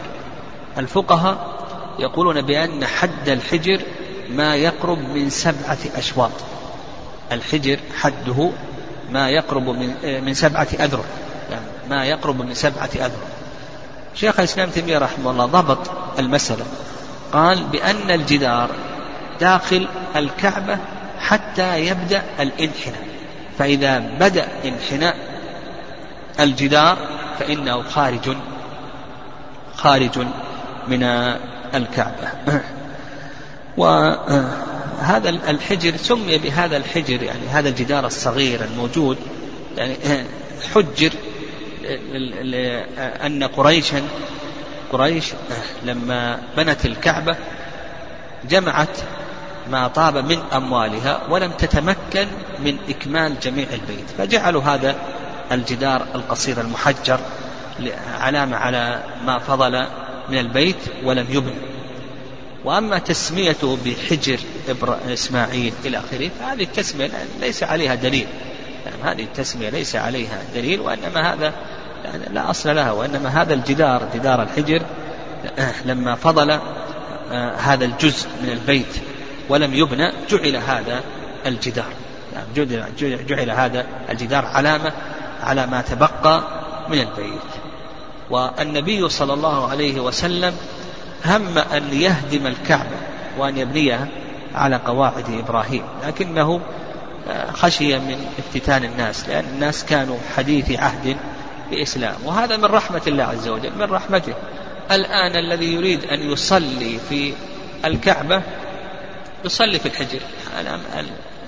الفقهاء 0.77 1.55
يقولون 1.99 2.41
بأن 2.41 2.85
حد 2.85 3.29
الحجر 3.29 3.81
ما 4.29 4.55
يقرب 4.55 4.99
من 4.99 5.29
سبعة 5.29 5.77
أشواط. 5.95 6.31
الحجر 7.31 7.79
حده 7.97 8.49
ما 9.11 9.29
يقرب 9.29 9.69
من 9.69 9.95
من 10.25 10.33
سبعة 10.33 10.67
أذرع. 10.79 11.03
ما 11.89 12.05
يقرب 12.05 12.41
من 12.41 12.53
سبعة 12.53 12.89
أذرع 12.95 13.35
شيخ 14.15 14.39
الإسلام 14.39 14.69
تيمية 14.69 14.97
رحمه 14.97 15.31
الله 15.31 15.45
ضبط 15.45 15.91
المسألة. 16.19 16.65
قال 17.31 17.63
بأن 17.63 18.11
الجدار 18.11 18.69
داخل 19.39 19.87
الكعبة 20.15 20.77
حتى 21.19 21.79
يبدأ 21.79 22.23
الانحناء. 22.39 23.07
فإذا 23.59 23.99
بدأ 23.99 24.47
انحناء 24.65 25.15
الجدار 26.39 26.97
فإنه 27.39 27.83
خارج 27.83 28.37
خارج 29.75 30.19
من 30.87 31.03
الكعبة. 31.73 32.29
وهذا 33.77 35.29
الحجر 35.29 35.97
سمي 35.97 36.37
بهذا 36.37 36.77
الحجر 36.77 37.23
يعني 37.23 37.47
هذا 37.47 37.69
الجدار 37.69 38.05
الصغير 38.05 38.63
الموجود 38.63 39.17
يعني 39.77 39.95
حجر 40.73 41.11
أن 43.25 43.43
قريشا 43.43 44.01
قريش 44.91 45.33
لما 45.83 46.41
بنت 46.57 46.85
الكعبة 46.85 47.35
جمعت 48.49 48.97
ما 49.71 49.87
طاب 49.87 50.17
من 50.17 50.39
أموالها 50.53 51.21
ولم 51.29 51.51
تتمكن 51.51 52.27
من 52.59 52.77
إكمال 52.89 53.39
جميع 53.39 53.67
البيت. 53.73 54.09
فجعلوا 54.17 54.61
هذا 54.61 54.95
الجدار 55.51 56.05
القصير 56.15 56.61
المحجر 56.61 57.19
علامة 58.19 58.57
على 58.57 59.03
ما 59.25 59.39
فضل 59.39 59.87
من 60.29 60.37
البيت 60.37 60.77
ولم 61.03 61.25
يبن. 61.29 61.53
وأما 62.65 62.97
تسميته 62.97 63.77
بحجر 63.85 64.39
إسماعيل 65.13 65.73
إلى 65.85 65.97
آخره 65.97 66.29
فهذه 66.39 66.63
التسمية 66.63 67.09
ليس 67.39 67.63
عليها 67.63 67.95
دليل. 67.95 68.27
يعني 68.85 69.03
هذه 69.03 69.23
التسمية 69.23 69.69
ليس 69.69 69.95
عليها 69.95 70.37
دليل 70.55 70.79
وإنما 70.79 71.33
هذا 71.33 71.53
يعني 72.03 72.23
لا 72.33 72.49
أصل 72.49 72.75
لها 72.75 72.91
وإنما 72.91 73.29
هذا 73.41 73.53
الجدار 73.53 74.07
جدار 74.15 74.41
الحجر 74.41 74.81
لما 75.85 76.15
فضل 76.15 76.59
آه، 77.31 77.55
هذا 77.55 77.85
الجزء 77.85 78.27
من 78.43 78.49
البيت 78.49 79.01
ولم 79.49 79.73
يبنى 79.73 80.11
جعل 80.29 80.55
هذا 80.55 81.01
الجدار. 81.45 81.93
يعني 82.55 83.23
جعل 83.23 83.51
هذا 83.51 83.85
الجدار 84.09 84.45
علامة 84.45 84.91
على 85.43 85.67
ما 85.67 85.81
تبقى 85.81 86.43
من 86.89 86.99
البيت. 86.99 87.41
والنبي 88.29 89.09
صلى 89.09 89.33
الله 89.33 89.69
عليه 89.69 89.99
وسلم 89.99 90.53
هم 91.25 91.57
أن 91.57 91.93
يهدم 91.93 92.47
الكعبة 92.47 92.97
وأن 93.37 93.57
يبنيها 93.57 94.07
على 94.55 94.75
قواعد 94.75 95.25
إبراهيم 95.29 95.83
لكنه 96.07 96.61
آه، 97.29 97.51
خشي 97.51 97.99
من 97.99 98.25
افتتان 98.39 98.83
الناس 98.83 99.29
لأن 99.29 99.45
الناس 99.45 99.85
كانوا 99.85 100.17
حديث 100.38 100.79
عهد 100.79 101.17
بإسلام 101.71 102.15
وهذا 102.25 102.57
من 102.57 102.65
رحمة 102.65 103.01
الله 103.07 103.23
عز 103.23 103.47
وجل 103.47 103.71
من 103.75 103.83
رحمته. 103.83 104.33
الآن 104.91 105.35
الذي 105.35 105.73
يريد 105.73 106.05
أن 106.05 106.31
يصلي 106.31 106.99
في 107.09 107.33
الكعبة 107.85 108.41
يصلي 109.45 109.79
في 109.79 109.85
الحجر 109.85 110.19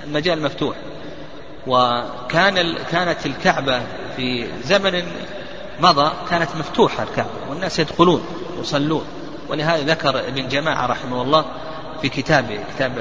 المجال 0.03 0.41
مفتوح. 0.41 0.75
وكان 1.67 2.75
كانت 2.91 3.25
الكعبة 3.25 3.81
في 4.15 4.47
زمن 4.63 5.03
مضى 5.79 6.11
كانت 6.29 6.49
مفتوحة 6.55 7.03
الكعبة 7.03 7.49
والناس 7.49 7.79
يدخلون 7.79 8.25
يصلون. 8.59 9.05
ولهذا 9.49 9.83
ذكر 9.83 10.19
ابن 10.19 10.47
جماعة 10.47 10.85
رحمه 10.85 11.21
الله 11.21 11.45
في 12.01 12.09
كتابه 12.09 12.59
كتاب 12.75 12.97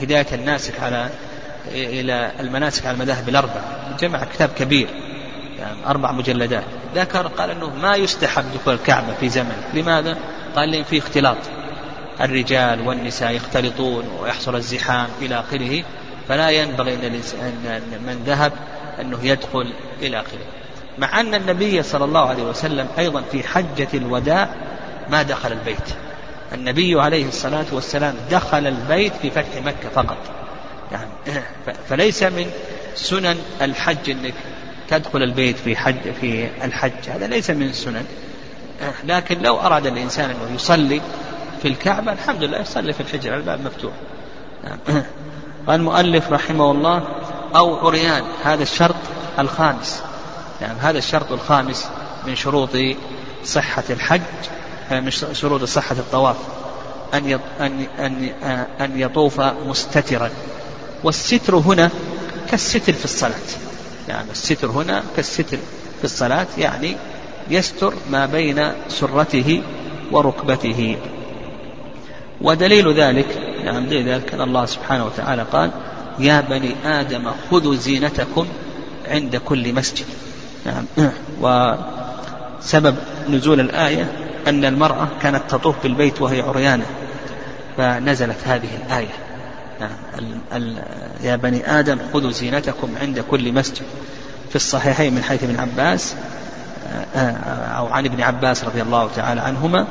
هداية 0.00 0.26
الناسك 0.32 0.80
على 0.80 1.10
إلى 1.68 2.32
المناسك 2.40 2.86
على 2.86 2.94
المذاهب 2.94 3.28
الأربعة 3.28 3.96
جمع 4.00 4.24
كتاب 4.24 4.50
كبير 4.58 4.88
يعني 5.58 5.76
أربع 5.86 6.12
مجلدات. 6.12 6.64
ذكر 6.94 7.26
قال 7.26 7.50
أنه 7.50 7.70
ما 7.74 7.96
يستحب 7.96 8.44
دخول 8.54 8.74
الكعبة 8.74 9.14
في 9.20 9.28
زمن. 9.28 9.62
لماذا؟ 9.74 10.16
قال 10.56 10.70
لأن 10.70 10.84
في 10.84 10.98
اختلاط. 10.98 11.36
الرجال 12.20 12.88
والنساء 12.88 13.30
يختلطون 13.30 14.04
ويحصل 14.20 14.56
الزحام 14.56 15.08
إلى 15.22 15.40
آخره. 15.40 15.82
فلا 16.28 16.50
ينبغي 16.50 16.94
أن 16.94 17.82
من 18.06 18.22
ذهب 18.26 18.52
أنه 19.00 19.18
يدخل 19.22 19.72
إلى 20.02 20.20
آخره. 20.20 20.46
مع 20.98 21.20
أن 21.20 21.34
النبي 21.34 21.82
صلى 21.82 22.04
الله 22.04 22.28
عليه 22.28 22.42
وسلم 22.42 22.88
أيضا 22.98 23.22
في 23.32 23.42
حجة 23.48 23.88
الوداع 23.94 24.48
ما 25.10 25.22
دخل 25.22 25.52
البيت. 25.52 25.88
النبي 26.52 27.00
عليه 27.00 27.28
الصلاة 27.28 27.66
والسلام 27.72 28.14
دخل 28.30 28.66
البيت 28.66 29.12
في 29.22 29.30
فتح 29.30 29.62
مكة 29.64 29.88
فقط. 29.88 30.18
يعني 30.92 31.10
فليس 31.88 32.22
من 32.22 32.50
سنن 32.94 33.38
الحج 33.62 34.10
أنك 34.10 34.34
تدخل 34.90 35.22
البيت 35.22 35.56
في 35.56 35.76
حج 35.76 36.12
في 36.20 36.48
الحج. 36.64 37.08
هذا 37.08 37.26
ليس 37.26 37.50
من 37.50 37.66
السنن 37.66 38.04
لكن 39.04 39.42
لو 39.42 39.56
أراد 39.56 39.86
الإنسان 39.86 40.30
أنه 40.30 40.54
يصلي 40.54 41.00
في 41.62 41.68
الكعبة 41.68 42.12
الحمد 42.12 42.44
لله 42.44 42.58
يصلي 42.58 42.92
في 42.92 43.00
الحجر 43.00 43.36
الباب 43.36 43.60
مفتوح. 43.60 43.92
قال 45.66 45.80
المؤلف 45.80 46.32
رحمه 46.32 46.70
الله 46.70 47.08
أو 47.56 47.86
عريان 47.86 48.24
هذا 48.44 48.62
الشرط 48.62 48.96
الخامس. 49.38 50.02
يعني 50.60 50.78
هذا 50.78 50.98
الشرط 50.98 51.32
الخامس 51.32 51.88
من 52.26 52.36
شروط 52.36 52.70
صحة 53.44 53.84
الحج. 53.90 54.20
من 54.90 55.10
شروط 55.10 55.64
صحة 55.64 55.96
الطواف. 55.98 56.36
أن 57.14 57.40
أن 57.60 57.86
أن 57.98 58.30
أن 58.80 59.00
يطوف 59.00 59.40
مستترا. 59.40 60.30
والستر 61.04 61.56
هنا 61.56 61.90
كالستر 62.50 62.92
في 62.92 63.04
الصلاة. 63.04 63.46
يعني 64.08 64.30
الستر 64.30 64.70
هنا 64.70 65.02
كالستر 65.16 65.58
في 65.98 66.04
الصلاة 66.04 66.46
يعني 66.58 66.96
يستر 67.50 67.94
ما 68.10 68.26
بين 68.26 68.72
سرته 68.88 69.62
وركبته. 70.12 70.96
ودليل 72.40 72.92
ذلك 72.94 73.26
يعني 73.64 73.86
دليل 73.86 74.08
ذلك 74.08 74.34
أن 74.34 74.40
الله 74.40 74.66
سبحانه 74.66 75.06
وتعالى 75.06 75.46
قال 75.52 75.70
يا 76.18 76.40
بني 76.40 76.74
آدم 76.84 77.30
خذوا 77.50 77.74
زينتكم 77.74 78.46
عند 79.08 79.36
كل 79.36 79.74
مسجد. 79.74 80.06
نعم. 80.66 80.84
وسبب 81.42 82.96
نزول 83.28 83.60
الآية 83.60 84.25
أن 84.46 84.64
المرأة 84.64 85.08
كانت 85.22 85.42
تطوف 85.48 85.82
بالبيت 85.82 86.22
وهي 86.22 86.40
عريانة 86.40 86.84
فنزلت 87.76 88.36
هذه 88.44 88.68
الآية. 88.86 89.14
يا 91.22 91.36
بني 91.36 91.78
آدم 91.78 91.98
خذوا 92.12 92.30
زينتكم 92.30 92.88
عند 93.00 93.24
كل 93.30 93.52
مسجد. 93.52 93.84
في 94.48 94.56
الصحيحين 94.56 95.14
من 95.14 95.22
حيث 95.22 95.44
ابن 95.44 95.60
عباس 95.60 96.16
آه، 97.16 97.30
أو 97.78 97.86
عن 97.86 98.04
ابن 98.04 98.22
عباس 98.22 98.64
رضي 98.64 98.82
الله 98.82 99.08
تعالى 99.16 99.40
عنهما 99.40 99.86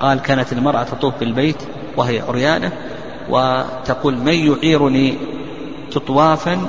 قال 0.00 0.22
كانت 0.22 0.52
المرأة 0.52 0.82
تطوف 0.82 1.14
بالبيت 1.20 1.56
وهي 1.96 2.20
عريانة 2.20 2.72
وتقول 3.28 4.16
من 4.16 4.32
يعيرني 4.32 5.18
تطوافا 5.92 6.68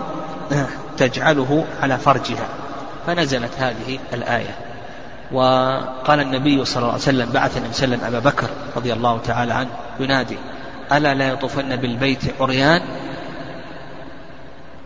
آه، 0.52 0.68
تجعله 0.98 1.66
على 1.82 1.98
فرجها. 1.98 2.48
فنزلت 3.08 3.52
هذه 3.58 4.00
الآية. 4.14 4.65
وقال 5.32 6.20
النبي 6.20 6.66
صلى 6.66 6.78
الله 6.78 6.92
عليه 6.92 7.02
وسلم 7.02 7.30
بعث 7.32 7.58
النبي 7.58 7.74
صلى 7.74 7.86
الله 7.86 7.98
عليه 7.98 8.08
وسلم 8.08 8.16
أبا 8.16 8.30
بكر 8.30 8.50
رضي 8.76 8.94
الله 8.94 9.20
تعالى 9.26 9.54
عنه 9.54 9.70
ينادي 10.00 10.38
ألا 10.92 11.14
لا 11.14 11.28
يطوفن 11.28 11.76
بالبيت 11.76 12.42
عريان؟ 12.42 12.82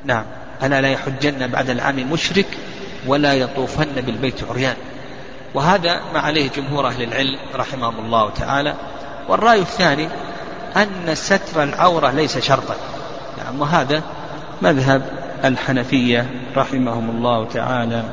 نعم 0.06 0.26
ألا 0.64 0.82
لا 0.82 0.90
يحجن 0.90 1.48
بعد 1.48 1.70
العام 1.70 2.12
مشرك 2.12 2.48
ولا 3.08 3.34
يطوفن 3.34 4.02
بالبيت 4.06 4.44
عريان؟ 4.50 4.76
وهذا 5.54 6.02
ما 6.14 6.20
عليه 6.20 6.50
جمهور 6.50 6.88
أهل 6.88 7.04
العلم 7.04 7.38
رحمهم 7.56 8.06
الله 8.06 8.30
تعالى. 8.30 8.74
والرأي 9.30 9.60
الثاني 9.60 10.08
أن 10.78 11.16
ستر 11.16 11.64
العورة 11.64 12.12
ليس 12.12 12.38
شرطا. 12.38 12.76
نعم 13.38 13.62
وهذا 13.62 14.04
مذهب 14.62 15.02
الحنفية 15.46 16.30
رحمهم 16.56 17.10
الله 17.10 17.46
تعالى. 17.46 18.04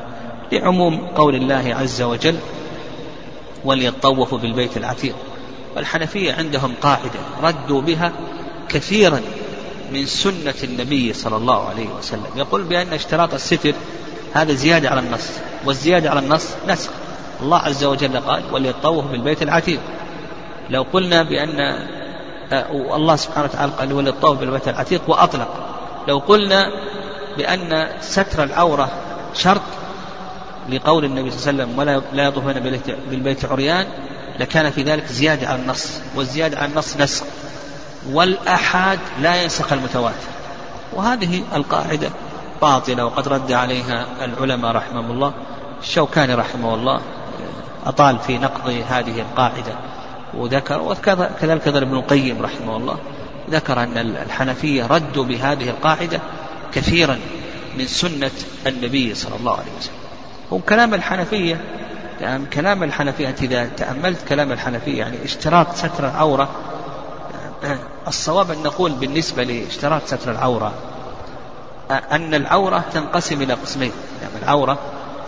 لعموم 0.51 1.07
قول 1.15 1.35
الله 1.35 1.75
عز 1.75 2.01
وجل 2.01 2.37
وليطوفوا 3.65 4.37
بالبيت 4.37 4.77
العتيق 4.77 5.15
والحنفية 5.75 6.33
عندهم 6.33 6.73
قاعدة 6.81 7.19
ردوا 7.43 7.81
بها 7.81 8.11
كثيرا 8.69 9.21
من 9.91 10.05
سنة 10.05 10.55
النبي 10.63 11.13
صلى 11.13 11.37
الله 11.37 11.69
عليه 11.69 11.87
وسلم 11.97 12.27
يقول 12.35 12.63
بأن 12.63 12.93
اشتراط 12.93 13.33
الستر 13.33 13.73
هذا 14.33 14.53
زيادة 14.53 14.89
على 14.89 14.99
النص 14.99 15.29
والزيادة 15.65 16.09
على 16.09 16.19
النص 16.19 16.47
نسخ. 16.67 16.89
الله 17.41 17.57
عز 17.57 17.83
وجل 17.83 18.17
قال 18.17 18.43
وليطوف 18.51 19.05
بالبيت 19.05 19.41
العتيق 19.41 19.79
لو 20.69 20.85
قلنا 20.93 21.23
بأن 21.23 21.59
آه، 22.51 22.95
الله 22.95 23.15
سبحانه 23.15 23.45
وتعالى 23.45 23.71
قال 23.79 23.93
وليطوف 23.93 24.39
بالبيت 24.39 24.67
العتيق 24.67 25.01
وأطلق. 25.07 25.47
لو 26.07 26.17
قلنا 26.17 26.71
بأن 27.37 27.89
ستر 28.01 28.43
العورة 28.43 28.91
شرط 29.33 29.61
لقول 30.69 31.05
النبي 31.05 31.31
صلى 31.31 31.49
الله 31.49 31.63
عليه 31.63 31.73
وسلم 31.73 31.79
ولا 31.79 32.01
لا 32.13 32.23
يطوفون 32.27 32.53
بالبيت 33.09 33.45
عريان 33.45 33.87
لكان 34.39 34.71
في 34.71 34.83
ذلك 34.83 35.05
زيادة 35.05 35.47
على 35.47 35.61
النص 35.61 36.01
والزيادة 36.15 36.57
على 36.57 36.71
النص 36.71 36.97
نسخ 36.97 37.25
والأحاد 38.11 38.99
لا 39.21 39.43
ينسخ 39.43 39.73
المتواتر. 39.73 40.27
وهذه 40.93 41.43
القاعدة 41.55 42.09
باطلة 42.61 43.05
وقد 43.05 43.27
رد 43.27 43.51
عليها 43.51 44.05
العلماء 44.21 44.71
رحمهم 44.71 45.11
الله. 45.11 45.33
الشوكاني 45.81 46.33
رحمه 46.33 46.73
الله 46.73 47.01
أطال 47.85 48.19
في 48.19 48.37
نقض 48.37 48.83
هذه 48.89 49.21
القاعدة. 49.21 49.75
وذكر 50.33 50.81
وكذلك 50.81 51.67
ابن 51.67 51.97
القيم 51.97 52.41
رحمه 52.41 52.77
الله 52.77 52.97
ذكر 53.49 53.83
أن 53.83 53.97
الحنفية 53.97 54.87
ردوا 54.87 55.23
بهذه 55.23 55.69
القاعدة 55.69 56.19
كثيرا 56.73 57.19
من 57.77 57.87
سنة 57.87 58.31
النبي 58.67 59.15
صلى 59.15 59.35
الله 59.35 59.51
عليه 59.51 59.71
وسلم. 59.79 59.96
هو 60.53 60.59
كلام 60.59 60.93
الحنفية 60.93 61.61
يعني 62.21 62.45
كلام 62.45 62.83
الحنفية 62.83 63.29
أنت 63.29 63.43
إذا 63.43 63.65
تأملت 63.65 64.27
كلام 64.27 64.51
الحنفية 64.51 64.99
يعني 64.99 65.17
اشتراط 65.25 65.75
ستر 65.75 66.05
العورة 66.09 66.49
الصواب 68.07 68.51
أن 68.51 68.63
نقول 68.63 68.91
بالنسبة 68.91 69.43
لاشتراط 69.43 70.01
ستر 70.05 70.31
العورة 70.31 70.73
أن 72.11 72.33
العورة 72.33 72.83
تنقسم 72.93 73.41
إلى 73.41 73.53
قسمين 73.53 73.91
يعني 74.21 74.43
العورة 74.43 74.77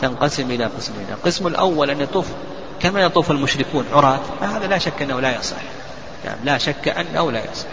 تنقسم 0.01 0.51
إلى 0.51 0.65
قسمين 0.65 1.05
القسم 1.11 1.47
الأول 1.47 1.89
أن 1.89 2.01
يطوف 2.01 2.27
كما 2.79 3.01
يطوف 3.01 3.31
المشركون 3.31 3.85
عراة 3.93 4.19
هذا 4.41 4.67
لا 4.67 4.77
شك 4.77 5.01
أنه 5.01 5.19
لا 5.19 5.39
يصح 5.39 5.57
يعني 6.25 6.39
لا 6.43 6.57
شك 6.57 6.87
أنه 6.87 7.31
لا 7.31 7.39
يصح 7.51 7.67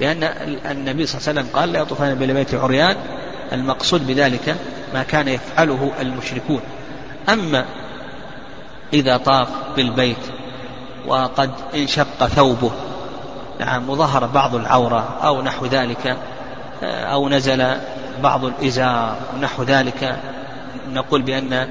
لأن 0.00 0.22
النبي 0.70 1.06
صلى 1.06 1.20
الله 1.20 1.28
عليه 1.28 1.40
وسلم 1.40 1.46
قال 1.60 1.72
لا 1.72 1.80
يطوفن 1.80 2.14
بالبيت 2.14 2.54
عريان 2.54 2.96
المقصود 3.52 4.06
بذلك 4.06 4.56
ما 4.94 5.02
كان 5.02 5.28
يفعله 5.28 5.92
المشركون. 6.00 6.60
أما 7.28 7.64
إذا 8.92 9.16
طاف 9.16 9.48
بالبيت 9.76 10.16
وقد 11.06 11.50
انشق 11.74 12.26
ثوبه 12.26 12.70
نعم 13.60 13.90
وظهر 13.90 14.26
بعض 14.26 14.54
العورة 14.54 15.18
أو 15.22 15.42
نحو 15.42 15.66
ذلك 15.66 16.16
أو 16.82 17.28
نزل 17.28 17.76
بعض 18.22 18.44
الإزار 18.44 19.16
ونحو 19.34 19.62
ذلك 19.62 20.16
نقول 20.92 21.22
بأن 21.22 21.68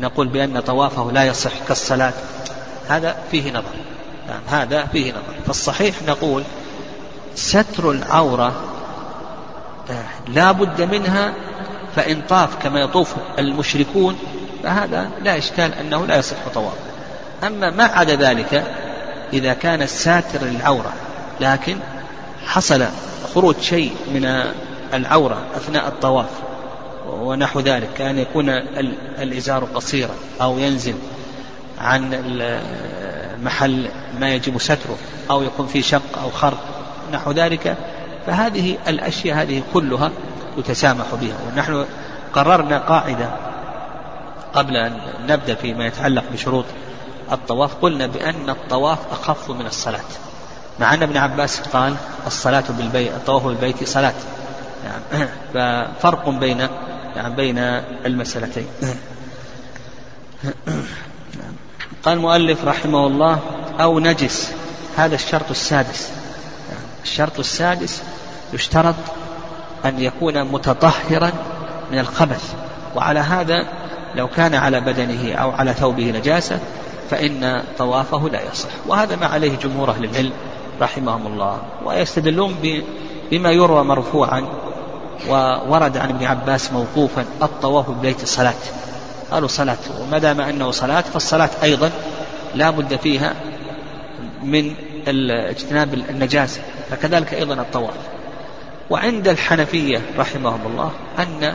نقول 0.00 0.28
بأن 0.28 0.60
طوافه 0.60 1.10
لا 1.12 1.24
يصح 1.24 1.52
كالصلاة. 1.68 2.12
هذا 2.88 3.16
فيه 3.30 3.50
نظر. 3.50 3.74
نعم 4.28 4.60
هذا 4.60 4.86
فيه 4.86 5.12
نظر. 5.12 5.34
فالصحيح 5.46 6.02
نقول 6.08 6.42
ستر 7.34 7.90
العورة 7.90 8.52
لا 10.28 10.52
بد 10.52 10.82
منها 10.82 11.32
فإن 11.96 12.22
طاف 12.28 12.62
كما 12.62 12.80
يطوف 12.80 13.14
المشركون 13.38 14.18
فهذا 14.62 15.10
لا 15.22 15.38
إشكال 15.38 15.74
أنه 15.74 16.06
لا 16.06 16.18
يصح 16.18 16.36
طواف. 16.54 16.74
أما 17.44 17.70
ما 17.70 17.84
عدا 17.84 18.16
ذلك 18.16 18.64
إذا 19.32 19.54
كان 19.54 19.82
الساتر 19.82 20.46
للعورة 20.46 20.92
لكن 21.40 21.76
حصل 22.46 22.84
خروج 23.34 23.60
شيء 23.60 23.92
من 24.14 24.44
العورة 24.94 25.46
أثناء 25.56 25.88
الطواف 25.88 26.30
ونحو 27.08 27.60
ذلك 27.60 27.88
كأن 27.98 28.18
يكون 28.18 28.48
الإزار 29.18 29.64
قصيرا 29.64 30.14
أو 30.40 30.58
ينزل 30.58 30.94
عن 31.78 32.10
محل 33.42 33.88
ما 34.20 34.34
يجب 34.34 34.58
ستره 34.58 34.96
أو 35.30 35.42
يكون 35.42 35.66
في 35.66 35.82
شق 35.82 36.18
أو 36.22 36.30
خرق 36.30 36.58
نحو 37.12 37.32
ذلك 37.32 37.76
فهذه 38.26 38.78
الأشياء 38.88 39.42
هذه 39.42 39.62
كلها 39.74 40.10
يتسامح 40.58 41.06
بها. 41.20 41.36
ونحن 41.46 41.86
قررنا 42.32 42.78
قاعدة 42.78 43.30
قبل 44.54 44.76
أن 44.76 45.00
نبدأ 45.28 45.54
فيما 45.54 45.86
يتعلق 45.86 46.24
بشروط 46.32 46.64
الطواف. 47.32 47.74
قلنا 47.74 48.06
بأن 48.06 48.50
الطواف 48.50 48.98
أخف 49.12 49.50
من 49.50 49.66
الصلاة. 49.66 50.00
مع 50.80 50.94
أن 50.94 51.02
ابن 51.02 51.16
عباس 51.16 51.60
قال 51.60 51.94
الصلاة 52.26 52.64
بالبيت 52.68 53.12
الطواف 53.12 53.42
بالبيت 53.42 53.88
صلاة. 53.88 54.14
يعني 54.84 55.28
ففرق 55.54 56.28
بين 56.28 56.68
يعني 57.16 57.34
بين 57.34 57.58
المسألتين. 58.06 58.66
قال 62.04 62.14
المؤلف 62.14 62.64
رحمه 62.64 63.06
الله 63.06 63.38
أو 63.80 63.98
نجس. 63.98 64.52
هذا 64.96 65.14
الشرط 65.14 65.50
السادس. 65.50 66.21
الشرط 67.02 67.38
السادس 67.38 68.02
يشترط 68.52 68.94
أن 69.84 70.00
يكون 70.00 70.44
متطهرا 70.44 71.32
من 71.92 71.98
الخبث. 71.98 72.54
وعلى 72.96 73.20
هذا 73.20 73.66
لو 74.14 74.28
كان 74.28 74.54
على 74.54 74.80
بدنه 74.80 75.34
أو 75.34 75.50
على 75.50 75.74
ثوبه 75.74 76.10
نجاسة 76.10 76.58
فإن 77.10 77.62
طوافه 77.78 78.28
لا 78.28 78.40
يصح. 78.52 78.68
وهذا 78.86 79.16
ما 79.16 79.26
عليه 79.26 79.56
جمهور 79.56 79.90
أهل 79.90 80.04
العلم 80.04 80.32
رحمهم 80.80 81.26
الله. 81.26 81.60
ويستدلون 81.84 82.56
بما 83.30 83.50
يروى 83.50 83.84
مرفوعا 83.84 84.46
وورد 85.28 85.96
عن 85.96 86.08
ابن 86.08 86.24
عباس 86.24 86.72
موقوفا 86.72 87.24
الطواف 87.42 87.90
ببيت 87.90 88.22
الصلاة. 88.22 88.54
قالوا 89.30 89.48
صلاة 89.48 89.76
وما 90.00 90.18
دام 90.18 90.40
أنه 90.40 90.70
صلاة 90.70 91.00
فالصلاة 91.00 91.50
أيضا 91.62 91.90
لا 92.54 92.70
بد 92.70 92.96
فيها 92.96 93.34
من 94.42 94.74
اجتناب 95.28 95.94
النجاسة. 95.94 96.60
فكذلك 96.92 97.34
أيضا 97.34 97.54
الطواف. 97.54 97.94
وعند 98.90 99.28
الحنفية 99.28 100.00
رحمهم 100.18 100.60
الله 100.66 100.90
أن 101.18 101.54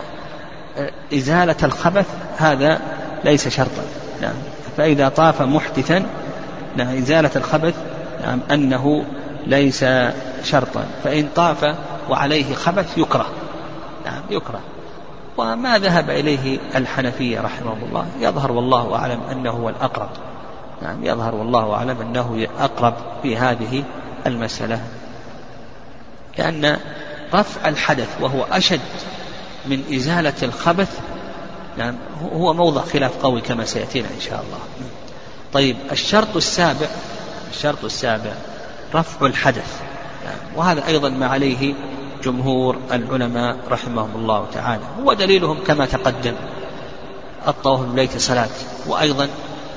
إزالة 1.13 1.55
الخبث 1.63 2.05
هذا 2.37 2.81
ليس 3.23 3.47
شرطا. 3.47 3.83
نعم. 4.21 4.33
فإذا 4.77 5.09
طاف 5.09 5.41
محدثا 5.41 6.05
نعم 6.75 6.97
إزالة 6.97 7.31
الخبث 7.35 7.75
نعم 8.25 8.39
أنه 8.51 9.05
ليس 9.47 9.85
شرطا. 10.43 10.85
فإن 11.03 11.29
طاف 11.35 11.75
وعليه 12.09 12.53
خبث 12.53 12.97
يكره. 12.97 13.25
نعم 14.05 14.21
يكره. 14.29 14.59
وما 15.37 15.77
ذهب 15.77 16.09
إليه 16.09 16.59
الحنفية 16.75 17.41
رحمه 17.41 17.75
الله؟ 17.89 18.05
يظهر 18.19 18.51
والله 18.51 18.95
أعلم 18.95 19.19
أنه 19.31 19.51
هو 19.51 19.69
الأقرب. 19.69 20.09
نعم 20.81 21.03
يظهر 21.03 21.35
والله 21.35 21.73
أعلم 21.73 22.01
أنه 22.01 22.47
أقرب 22.59 22.93
في 23.23 23.37
هذه 23.37 23.83
المسألة. 24.27 24.79
لأن 26.37 26.77
رفع 27.33 27.67
الحدث 27.69 28.07
وهو 28.21 28.43
أشد 28.43 28.79
من 29.65 29.83
إزالة 29.93 30.33
الخبث 30.43 30.99
نعم 31.77 31.95
هو 32.33 32.53
موضع 32.53 32.81
خلاف 32.81 33.11
قوي 33.23 33.41
كما 33.41 33.65
سيأتينا 33.65 34.07
إن 34.07 34.21
شاء 34.21 34.43
الله. 34.47 34.59
طيب 35.53 35.77
الشرط 35.91 36.35
السابع 36.35 36.87
الشرط 37.51 37.83
السابع 37.83 38.31
رفع 38.95 39.25
الحدث. 39.25 39.81
نعم 40.25 40.55
وهذا 40.55 40.87
أيضا 40.87 41.09
ما 41.09 41.27
عليه 41.27 41.73
جمهور 42.23 42.77
العلماء 42.91 43.57
رحمهم 43.69 44.15
الله 44.15 44.47
تعالى. 44.53 44.83
ودليلهم 45.03 45.63
كما 45.63 45.85
تقدم. 45.85 46.33
الطواف 47.47 47.79
بالبيت 47.79 48.17
صلاة. 48.17 48.49
وأيضا 48.87 49.29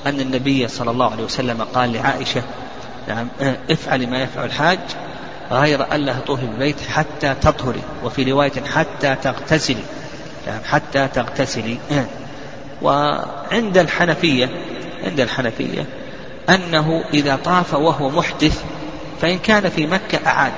أن 0.07 0.21
النبي 0.21 0.69
صلى 0.69 0.91
الله 0.91 1.11
عليه 1.11 1.25
وسلم 1.25 1.63
قال 1.63 1.93
لعائشة 1.93 2.43
نعم 3.09 3.29
افعلي 3.71 4.07
ما 4.07 4.23
يفعل 4.23 4.45
الحاج 4.45 4.79
غير 5.51 5.95
ألا 5.95 6.13
تطوفي 6.13 6.47
بالبيت 6.47 6.81
حتى 6.81 7.35
تطهري 7.35 7.83
وفي 8.05 8.33
رواية 8.33 8.53
حتى 8.75 9.17
تغتسلي 9.23 9.85
نعم 10.47 10.61
حتى 10.65 11.09
تغتسلي 11.09 11.79
وعند 12.83 13.79
الحنفية 13.79 14.49
عند 15.05 15.21
الحنفية 15.21 15.87
أنه 16.49 17.05
إذا 17.15 17.37
طاف 17.37 17.75
وهو 17.75 18.11
محدث 18.11 18.65
فإن 19.21 19.39
كان 19.39 19.69
في 19.69 19.87
مكة 19.87 20.27
أعاد. 20.27 20.53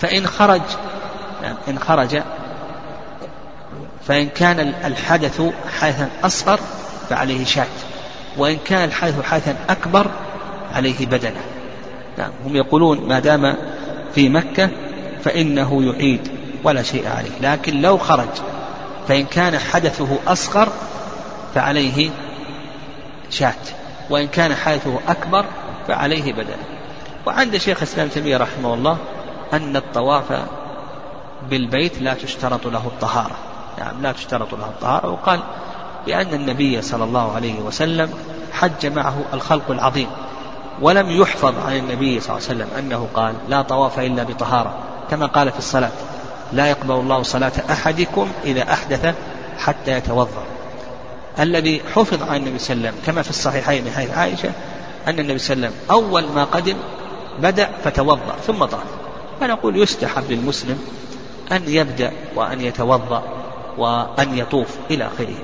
فإن 0.00 0.26
خرج 0.26 0.62
نعم 1.42 1.56
إن 1.68 1.78
خرج 1.78 2.22
فإن 4.06 4.28
كان 4.28 4.60
الحدث 4.84 5.42
حدثا 5.80 6.08
أصغر 6.24 6.60
فعليه 7.10 7.44
شاة. 7.44 7.66
وإن 8.36 8.58
كان 8.64 8.84
الحدث 8.84 9.22
حدثا 9.22 9.56
أكبر 9.68 10.06
عليه 10.72 11.06
بدنة. 11.06 11.40
نعم 12.18 12.30
هم 12.46 12.56
يقولون 12.56 13.08
ما 13.08 13.18
دام 13.18 13.56
في 14.14 14.28
مكة 14.28 14.70
فإنه 15.24 15.84
يعيد 15.84 16.28
ولا 16.64 16.82
شيء 16.82 17.08
عليه. 17.08 17.52
لكن 17.52 17.80
لو 17.80 17.98
خرج 17.98 18.28
فإن 19.08 19.24
كان 19.24 19.58
حدثه 19.58 20.18
أصغر 20.26 20.68
فعليه 21.54 22.10
شاة 23.30 23.54
وإن 24.10 24.28
كان 24.28 24.54
حدثه 24.54 24.98
أكبر 25.08 25.44
فعليه 25.88 26.32
بدنة 26.32 26.64
وعند 27.26 27.56
شيخ 27.56 27.76
الإسلام 27.76 28.08
تيمية 28.08 28.36
رحمه 28.36 28.74
الله 28.74 28.98
أن 29.52 29.76
الطواف 29.76 30.42
بالبيت 31.50 32.02
لا 32.02 32.14
تشترط 32.14 32.66
له 32.66 32.86
الطهارة. 32.86 33.36
نعم 33.78 34.02
لا 34.02 34.12
تشترط 34.12 34.54
له 34.54 34.64
الطهارة. 34.64 35.10
وقال 35.10 35.40
بأن 36.06 36.34
النبي 36.34 36.82
صلى 36.82 37.04
الله 37.04 37.34
عليه 37.34 37.60
وسلم 37.60 38.10
حج 38.52 38.86
معه 38.86 39.14
الخلق 39.32 39.70
العظيم. 39.70 40.08
ولم 40.80 41.10
يحفظ 41.10 41.54
عن 41.66 41.76
النبي 41.76 42.20
صلى 42.20 42.36
الله 42.36 42.48
عليه 42.48 42.64
وسلم 42.64 42.68
أنه 42.78 43.08
قال 43.14 43.34
لا 43.48 43.62
طواف 43.62 43.98
إلا 43.98 44.22
بطهارة 44.22 44.74
كما 45.10 45.26
قال 45.26 45.52
في 45.52 45.58
الصلاة 45.58 45.90
لا 46.52 46.66
يقبل 46.66 46.94
الله 46.94 47.22
صلاة 47.22 47.52
أحدكم 47.70 48.28
إذا 48.44 48.72
أحدث 48.72 49.14
حتى 49.58 49.90
يتوضأ. 49.90 50.44
الذي 51.40 51.80
حفظ 51.94 52.22
عن 52.22 52.36
النبي 52.36 52.58
صلى 52.58 52.74
الله 52.74 52.88
عليه 52.88 52.98
وسلم 52.98 53.06
كما 53.06 53.22
في 53.22 53.30
الصحيحين 53.30 53.84
من 53.84 53.90
حيث 53.90 54.10
عائشة 54.10 54.50
أن 55.08 55.18
النبي 55.18 55.38
صلى 55.38 55.54
الله 55.54 55.66
عليه 55.66 55.76
وسلم 55.76 55.90
أول 55.90 56.24
ما 56.34 56.44
قدم 56.44 56.76
بدأ 57.38 57.70
فتوضأ 57.84 58.36
ثم 58.46 58.64
طاف. 58.64 58.80
فنقول 59.40 59.76
يستحب 59.76 60.24
للمسلم 60.30 60.78
أن 61.52 61.62
يبدأ 61.66 62.12
وأن 62.36 62.60
يتوضأ 62.60 63.22
وأن 63.78 64.38
يطوف 64.38 64.68
إلى 64.90 65.06
آخره. 65.06 65.34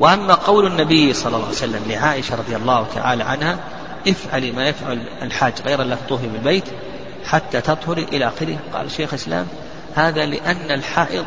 وأما 0.00 0.34
قول 0.34 0.66
النبي 0.66 1.12
صلى 1.12 1.26
الله 1.26 1.46
عليه 1.46 1.56
وسلم 1.56 1.82
لعائشة 1.86 2.36
رضي 2.36 2.56
الله 2.56 2.86
تعالى 2.94 3.24
عنها 3.24 3.58
افعلي 4.08 4.52
ما 4.52 4.68
يفعل 4.68 5.02
الحاج 5.22 5.52
غير 5.66 5.82
أن 5.82 5.96
تطوفي 6.06 6.26
بالبيت 6.26 6.64
حتى 7.26 7.60
تطهري 7.60 8.02
إلى 8.02 8.28
آخره. 8.28 8.56
قال 8.72 8.90
شيخ 8.90 9.08
الإسلام 9.12 9.46
هذا 9.94 10.26
لأن 10.26 10.70
الحائض 10.70 11.24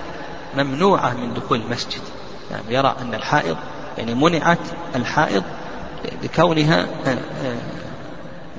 ممنوعة 0.57 1.13
من 1.13 1.33
دخول 1.33 1.61
المسجد. 1.61 2.01
يعني 2.51 2.75
يرى 2.75 2.95
أن 3.01 3.13
الحائض 3.13 3.57
يعني 3.97 4.13
منعت 4.13 4.59
الحائض 4.95 5.43
لكونها 6.23 6.87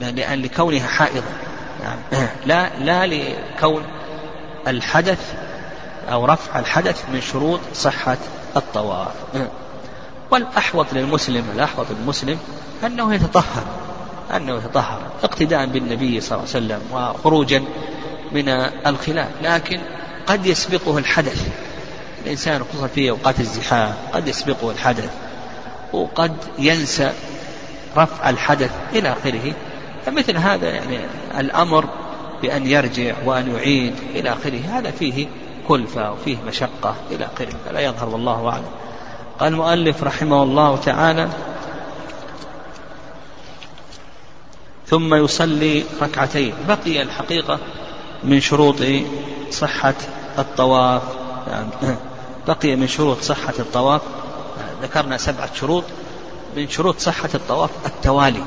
لأن 0.01 0.43
لكونها 0.43 0.87
حائضة. 0.87 1.27
يعني 1.83 2.29
لا 2.47 2.79
لا 2.79 3.07
لكون 3.07 3.83
الحدث 4.69 5.35
أو 6.13 6.25
رفع 6.25 6.59
الحدث 6.59 7.05
من 7.13 7.21
شروط 7.21 7.61
صحة 7.75 8.17
الطواف. 8.57 9.15
والأحوط 10.31 10.87
للمسلم 10.93 11.45
الأحوط 11.55 11.87
للمسلم 11.91 12.39
أنه 12.87 13.15
يتطهر. 13.15 13.65
أنه 14.37 14.57
يتطهر 14.57 15.01
اقتداء 15.23 15.67
بالنبي 15.67 16.21
صلى 16.21 16.39
الله 16.39 16.49
عليه 16.55 16.67
وسلم 16.67 16.81
وخروجا 16.93 17.65
من 18.33 18.49
الخلاف. 18.87 19.29
لكن 19.43 19.81
قد 20.27 20.47
يسبقه 20.47 20.99
الحدث. 20.99 21.49
الإنسان 22.25 22.65
خصوصا 22.65 22.87
في 22.87 23.11
أوقات 23.11 23.41
الزحام 23.41 23.95
قد 24.13 24.29
يسبقه 24.29 24.71
الحدث 24.71 25.11
وقد 25.93 26.33
ينسى 26.59 27.13
رفع 27.97 28.31
الحدث 28.31 28.71
إلى 28.93 29.13
آخره. 29.13 29.53
فمثل 30.07 30.37
هذا 30.37 30.71
يعني 30.71 30.99
الأمر 31.39 31.85
بأن 32.43 32.67
يرجع 32.67 33.15
وأن 33.25 33.55
يعيد 33.55 33.95
إلى 34.15 34.33
آخره. 34.33 34.61
هذا 34.71 34.91
فيه 34.91 35.27
كلفة 35.69 36.13
وفيه 36.13 36.37
مشقة 36.47 36.95
إلى 37.11 37.25
آخره. 37.25 37.53
فلا 37.67 37.81
يظهر 37.81 38.09
والله 38.09 38.49
أعلم. 38.49 38.65
قال 39.39 39.53
المؤلف 39.53 40.03
رحمه 40.05 40.43
الله 40.43 40.77
تعالى 40.77 41.29
ثم 44.89 45.15
يصلي 45.15 45.85
ركعتين. 46.03 46.55
بقي 46.69 47.03
الحقيقة 47.03 47.59
من 48.25 48.41
شروط 48.41 48.77
صحة 49.51 49.95
الطواف. 50.39 51.03
بقي 52.49 52.77
من 52.77 52.89
شروط 52.89 53.21
صحة 53.21 53.55
الطواف. 53.59 54.01
ذكرنا 54.83 55.17
سبعة 55.17 55.55
شروط. 55.55 55.85
من 56.57 56.69
شروط 56.69 56.99
صحة 56.99 57.29
الطواف 57.35 57.71
التوالي. 57.87 58.43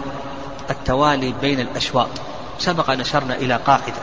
التوالي 0.70 1.34
بين 1.42 1.60
الأشواط. 1.60 2.10
سبق 2.60 2.90
أن 2.90 3.00
أشرنا 3.00 3.36
إلى 3.36 3.56
قاعدة 3.56 4.02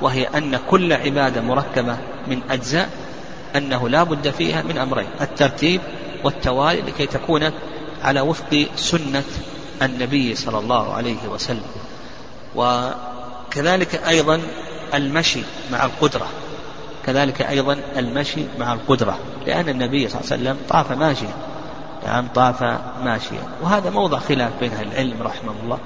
وهي 0.00 0.24
أن 0.24 0.58
كل 0.70 0.92
عبادة 0.92 1.40
مركبة 1.40 1.96
من 2.26 2.40
أجزاء 2.50 2.88
أنه 3.56 3.88
لا 3.88 4.02
بد 4.02 4.30
فيها 4.30 4.62
من 4.62 4.78
أمرين 4.78 5.06
الترتيب 5.20 5.80
والتوالي 6.24 6.80
لكي 6.80 7.06
تكون 7.06 7.50
على 8.02 8.20
وفق 8.20 8.66
سنة 8.76 9.24
النبي 9.82 10.34
صلى 10.34 10.58
الله 10.58 10.94
عليه 10.94 11.28
وسلم. 11.28 11.66
وكذلك 12.56 13.94
أيضا 14.08 14.40
المشي 14.94 15.42
مع 15.72 15.84
القدرة. 15.84 16.26
كذلك 17.06 17.42
أيضا 17.42 17.78
المشي 17.96 18.44
مع 18.58 18.72
القدرة. 18.72 19.18
لأن 19.46 19.68
النبي 19.68 20.08
صلى 20.08 20.20
الله 20.20 20.32
عليه 20.32 20.42
وسلم 20.42 20.56
طاف 20.68 20.92
ماشيا. 20.92 21.34
نعم 22.06 22.28
طاف 22.34 22.62
ماشيا. 23.04 23.42
وهذا 23.62 23.90
موضع 23.90 24.18
خلاف 24.18 24.52
بين 24.60 24.72
أهل 24.72 24.86
العلم 24.86 25.22
رحمه 25.22 25.52
الله. 25.62 25.78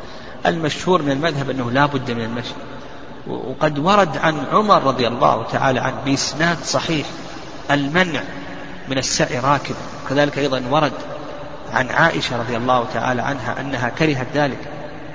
المشهور 0.47 1.03
من 1.03 1.11
المذهب 1.11 1.51
أنه 1.51 1.70
لا 1.70 1.86
بد 1.86 2.11
من 2.11 2.24
المشي. 2.24 2.55
وقد 3.26 3.78
ورد 3.78 4.16
عن 4.16 4.45
عمر 4.53 4.82
رضي 4.82 5.09
الله 5.09 5.47
تعالى 5.53 5.80
عنه 5.80 5.97
بإسناد 6.05 6.59
صحيح 6.64 7.07
المنع 7.70 8.22
من 8.89 8.99
السعي 8.99 9.39
راكبا. 9.39 9.76
كذلك 10.09 10.39
أيضا 10.39 10.62
ورد 10.70 10.93
عن 11.74 11.90
عائشة 11.90 12.38
رضي 12.38 12.56
الله 12.56 12.86
تعالى 12.94 13.22
عنها 13.22 13.60
أنها 13.60 13.88
كرهت 13.88 14.26
ذلك 14.34 14.58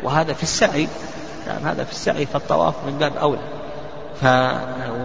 وهذا 0.03 0.33
في 0.33 0.43
السعي 0.43 0.87
يعني 1.47 1.65
هذا 1.65 1.83
في 1.83 1.91
السعي 1.91 2.25
فالطواف 2.25 2.73
من 2.87 2.97
باب 2.97 3.17
أولى. 3.17 3.41
ف... 4.21 4.25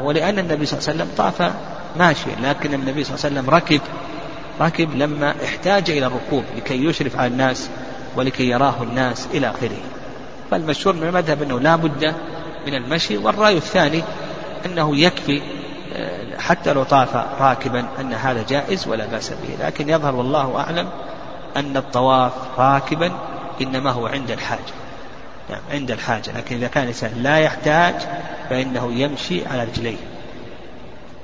ولأن 0.03 0.39
النبي 0.39 0.67
صلى 0.67 0.79
الله 0.79 0.89
عليه 0.89 1.03
وسلم 1.03 1.09
طاف 1.17 1.53
ماشيا 1.97 2.37
لكن 2.43 2.75
النبي 2.75 3.05
صلى 3.05 3.15
الله 3.15 3.25
عليه 3.27 3.41
وسلم 3.41 3.51
ركب 3.51 3.81
ركب 4.61 4.97
لما 4.97 5.35
احتاج 5.45 5.91
إلى 5.91 6.07
الركوب 6.07 6.45
لكي 6.57 6.85
يشرف 6.85 7.17
على 7.17 7.27
الناس 7.27 7.69
ولكي 8.17 8.49
يراه 8.49 8.83
الناس 8.83 9.29
إلى 9.35 9.51
آخره. 9.51 9.79
فالمشهور 10.51 10.97
من 10.97 11.03
المذهب 11.03 11.43
أنه 11.43 11.61
لا 11.61 11.77
بد 11.77 12.15
من 12.67 12.75
المشي 12.75 13.17
والرأي 13.17 13.57
الثاني 13.57 14.03
أنه 14.67 14.97
يكفي 14.97 15.43
آه، 15.97 16.39
حتى 16.39 16.73
لو 16.73 16.83
طاف 16.83 17.17
راكبا 17.41 17.87
أن 18.01 18.13
هذا 18.13 18.45
جائز 18.49 18.89
ولا 18.89 19.07
بأس 19.07 19.31
به 19.31 19.67
لكن 19.67 19.89
يظهر 19.89 20.15
والله 20.15 20.57
أعلم 20.61 20.89
أن 21.57 21.77
الطواف 21.77 22.33
راكبا 22.59 23.13
إنما 23.61 23.91
هو 23.91 24.07
عند 24.07 24.31
الحاجة. 24.31 24.73
يعني 25.51 25.63
عند 25.71 25.91
الحاجة. 25.91 26.33
لكن 26.37 26.57
إذا 26.57 26.69
كان 26.69 26.83
الإنسان 26.83 27.23
لا 27.23 27.39
يحتاج 27.39 27.95
فإنه 28.51 28.93
يمشي 28.93 29.47
على 29.47 29.65
رجليه. 29.65 29.97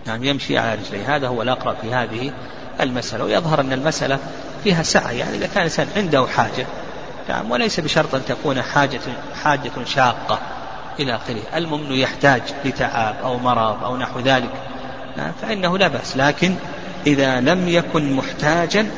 نعم 0.07 0.25
يمشي 0.25 0.59
على 0.59 0.75
رجليه. 0.75 1.17
هذا 1.17 1.29
هو 1.29 1.43
الأقرب 1.43 1.77
في 1.83 1.95
هذه 1.95 2.33
المسألة. 2.81 3.25
ويظهر 3.25 3.61
أن 3.61 3.73
المسألة 3.73 4.19
فيها 4.65 4.83
سعي. 4.83 5.19
يعني 5.19 5.37
إذا 5.37 5.47
كان 5.47 5.57
الإنسان 5.57 5.87
عنده 5.97 6.27
حاجة 6.27 6.67
نعم 7.29 7.51
وليس 7.51 7.81
بشرط 7.81 8.15
أن 8.15 8.25
تكون 8.29 8.63
حاجة 8.63 9.01
حاجة 9.45 9.71
شاقة 9.85 10.39
إلى 11.01 11.15
آخره. 11.15 11.41
المهم 11.55 11.85
أنه 11.85 11.95
يحتاج 11.95 12.43
لتعب 12.65 13.15
أو 13.23 13.39
مرض 13.39 13.85
أو 13.85 13.97
نحو 13.97 14.21
ذلك. 14.21 14.51
نعم 15.17 15.33
فإنه 15.43 15.79
لا 15.79 15.89
بأس. 15.89 16.17
لكن 16.17 16.55
إذا 17.07 17.41
لم 17.41 17.69
يكن 17.69 18.13
محتاجا 18.13 18.91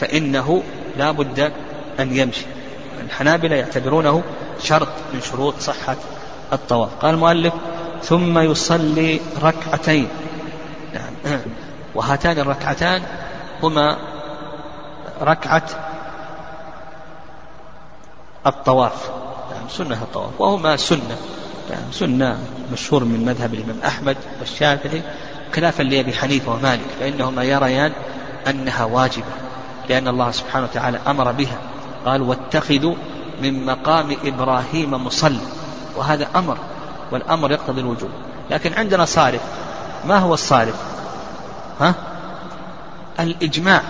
فإنه 0.00 0.62
لا 0.96 1.10
بد 1.10 1.52
أن 2.00 2.16
يمشي. 2.16 2.46
الحنابلة 3.04 3.56
يعتبرونه 3.56 4.22
شرط 4.62 4.88
من 5.14 5.20
شروط 5.20 5.60
صحة 5.60 5.96
الطواف. 6.52 6.90
قال 7.02 7.14
المؤلف 7.14 7.54
ثم 8.02 8.38
يصلي 8.38 9.20
ركعتين. 9.42 10.08
نعم. 10.94 11.40
وهاتان 11.94 12.38
الركعتان 12.38 13.02
هما 13.62 13.98
ركعة 15.22 15.66
الطواف. 18.46 19.10
يعني 19.52 19.68
سنة 19.70 20.02
الطواف. 20.02 20.40
وهما 20.40 20.76
سنة. 20.76 21.16
يعني 21.70 21.92
سنة 21.92 22.38
مشهور 22.72 23.04
من 23.04 23.24
مذهب 23.24 23.54
الإمام 23.54 23.80
أحمد 23.86 24.16
والشافعي 24.40 25.02
خلافا 25.54 25.82
لأبي 25.82 26.12
حنيفة 26.12 26.52
ومالك 26.52 26.88
فإنهما 27.00 27.44
يريان 27.44 27.92
أنها 28.46 28.84
واجبة. 28.84 29.47
لأن 29.88 30.08
الله 30.08 30.30
سبحانه 30.30 30.64
وتعالى 30.64 30.98
أمر 31.06 31.32
بها. 31.32 31.58
قال 32.06 32.22
واتخذوا 32.22 32.94
من 33.42 33.66
مقام 33.66 34.16
إبراهيم 34.24 34.90
مصلى. 34.90 35.40
وهذا 35.96 36.28
أمر 36.36 36.58
والأمر 37.10 37.52
يقتضي 37.52 37.80
الوجوب 37.80 38.10
لكن 38.50 38.72
عندنا 38.74 39.04
صارف. 39.04 39.40
ما 40.06 40.18
هو 40.18 40.34
الصارف؟ 40.34 40.74
ها؟ 41.80 41.94
الإجماع. 43.20 43.82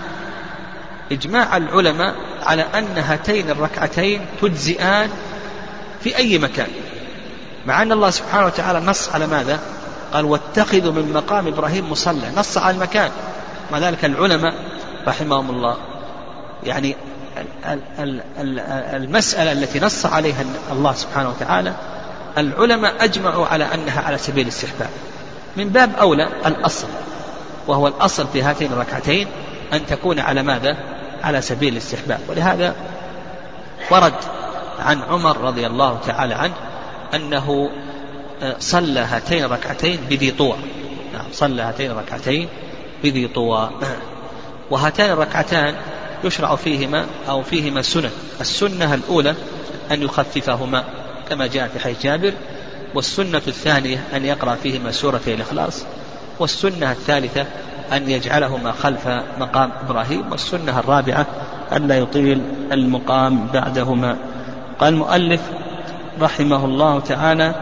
إجماع 1.11 1.57
العلماء 1.57 2.15
على 2.43 2.61
أن 2.61 2.97
هاتين 2.97 3.49
الركعتين 3.49 4.25
تجزئان 4.41 5.09
في 6.01 6.17
أي 6.17 6.37
مكان. 6.37 6.67
مع 7.65 7.81
أن 7.81 7.91
الله 7.91 8.09
سبحانه 8.09 8.45
وتعالى 8.45 8.79
نص 8.79 9.09
على 9.09 9.27
ماذا؟ 9.27 9.59
قال 10.13 10.25
واتخذوا 10.25 10.91
من 10.91 11.13
مقام 11.13 11.47
إبراهيم 11.47 11.91
مصلى. 11.91 12.31
نص 12.37 12.57
على 12.57 12.75
المكان. 12.75 13.11
مع 13.71 13.77
ذلك 13.77 14.05
العلماء 14.05 14.53
رحمهم 15.07 15.49
الله 15.49 15.77
يعني 16.63 16.95
المسألة 18.93 19.51
التي 19.51 19.79
نص 19.79 20.05
عليها 20.05 20.45
الله 20.71 20.93
سبحانه 20.93 21.29
وتعالى 21.29 21.73
العلماء 22.37 22.93
أجمعوا 22.99 23.45
على 23.45 23.73
أنها 23.73 24.01
على 24.01 24.17
سبيل 24.17 24.43
الاستحباب. 24.43 24.89
من 25.57 25.69
باب 25.69 25.95
أولى 25.95 26.27
الأصل 26.45 26.87
وهو 27.67 27.87
الأصل 27.87 28.27
في 28.33 28.41
هاتين 28.41 28.71
الركعتين 28.73 29.27
أن 29.73 29.85
تكون 29.85 30.19
على 30.19 30.43
ماذا؟ 30.43 30.77
على 31.23 31.41
سبيل 31.41 31.73
الاستحباب. 31.73 32.19
ولهذا 32.27 32.75
ورد 33.91 34.13
عن 34.79 35.01
عمر 35.01 35.37
رضي 35.37 35.67
الله 35.67 35.99
تعالى 36.07 36.33
عنه 36.33 36.53
أنه 37.15 37.69
آه، 38.41 38.55
صلى 38.59 38.99
هاتين 38.99 39.43
الركعتين 39.43 39.99
بذي 40.09 40.31
طوى. 40.31 40.55
نعم 41.13 41.25
صلى 41.31 41.61
هاتين 41.61 41.91
الركعتين 41.91 42.49
بذي 43.03 43.27
طوى. 43.27 43.69
وهاتان 44.71 45.11
الركعتان 45.11 45.75
يشرع 46.23 46.55
فيهما 46.55 47.05
أو 47.29 47.43
فيهما 47.43 47.81
سنن. 47.81 48.09
السنة 48.41 48.93
الأولى 48.93 49.35
أن 49.91 50.03
يخففهما 50.03 50.83
كما 51.29 51.47
جاء 51.47 51.67
في 51.67 51.79
حديث 51.79 52.03
جابر. 52.03 52.33
والسنة 52.95 53.41
الثانية 53.47 54.03
أن 54.15 54.25
يقرأ 54.25 54.55
فيهما 54.55 54.91
سورة 54.91 55.21
الإخلاص. 55.27 55.85
والسنة 56.39 56.91
الثالثة 56.91 57.45
أن 57.93 58.09
يجعلهما 58.09 58.71
خلف 58.71 59.07
مقام 59.39 59.71
إبراهيم. 59.85 60.31
والسنة 60.31 60.79
الرابعة 60.79 61.25
أن 61.75 61.87
لا 61.87 61.97
يطيل 61.97 62.41
المقام 62.71 63.47
بعدهما. 63.47 64.17
قال 64.79 64.93
المؤلف 64.93 65.41
رحمه 66.21 66.65
الله 66.65 66.99
تعالى 66.99 67.55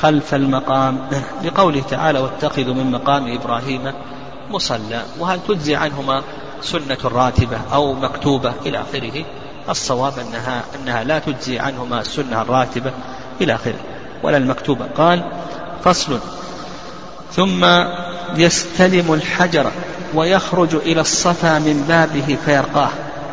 خلف 0.00 0.34
المقام. 0.34 0.98
لقوله 1.44 1.82
تعالى 1.90 2.18
واتخذوا 2.18 2.74
من 2.74 2.90
مقام 2.90 3.34
إبراهيم 3.34 3.92
مصلى. 4.50 5.02
وهل 5.18 5.40
تجزي 5.48 5.76
عنهما؟ 5.76 6.22
سنة 6.62 6.98
راتبة 7.04 7.58
أو 7.72 7.94
مكتوبة 7.94 8.54
إلى 8.66 8.80
آخره. 8.80 9.24
الصواب 9.68 10.12
أنها 10.18 10.64
أنها 10.76 11.04
لا 11.04 11.18
تجزي 11.18 11.58
عنهما 11.58 12.00
السنة 12.00 12.42
الراتبة 12.42 12.92
إلى 13.40 13.54
آخره. 13.54 13.78
ولا 14.22 14.36
المكتوبة 14.36 14.84
قال 14.86 15.24
فصل. 15.84 16.20
ثم 17.32 17.66
يستلم 18.36 19.14
الحجر 19.14 19.70
ويخرج 20.14 20.74
إلى 20.74 21.00
الصفا 21.00 21.58
من 21.58 21.84
بابه 21.88 22.38
فيرقاه. 22.44 22.90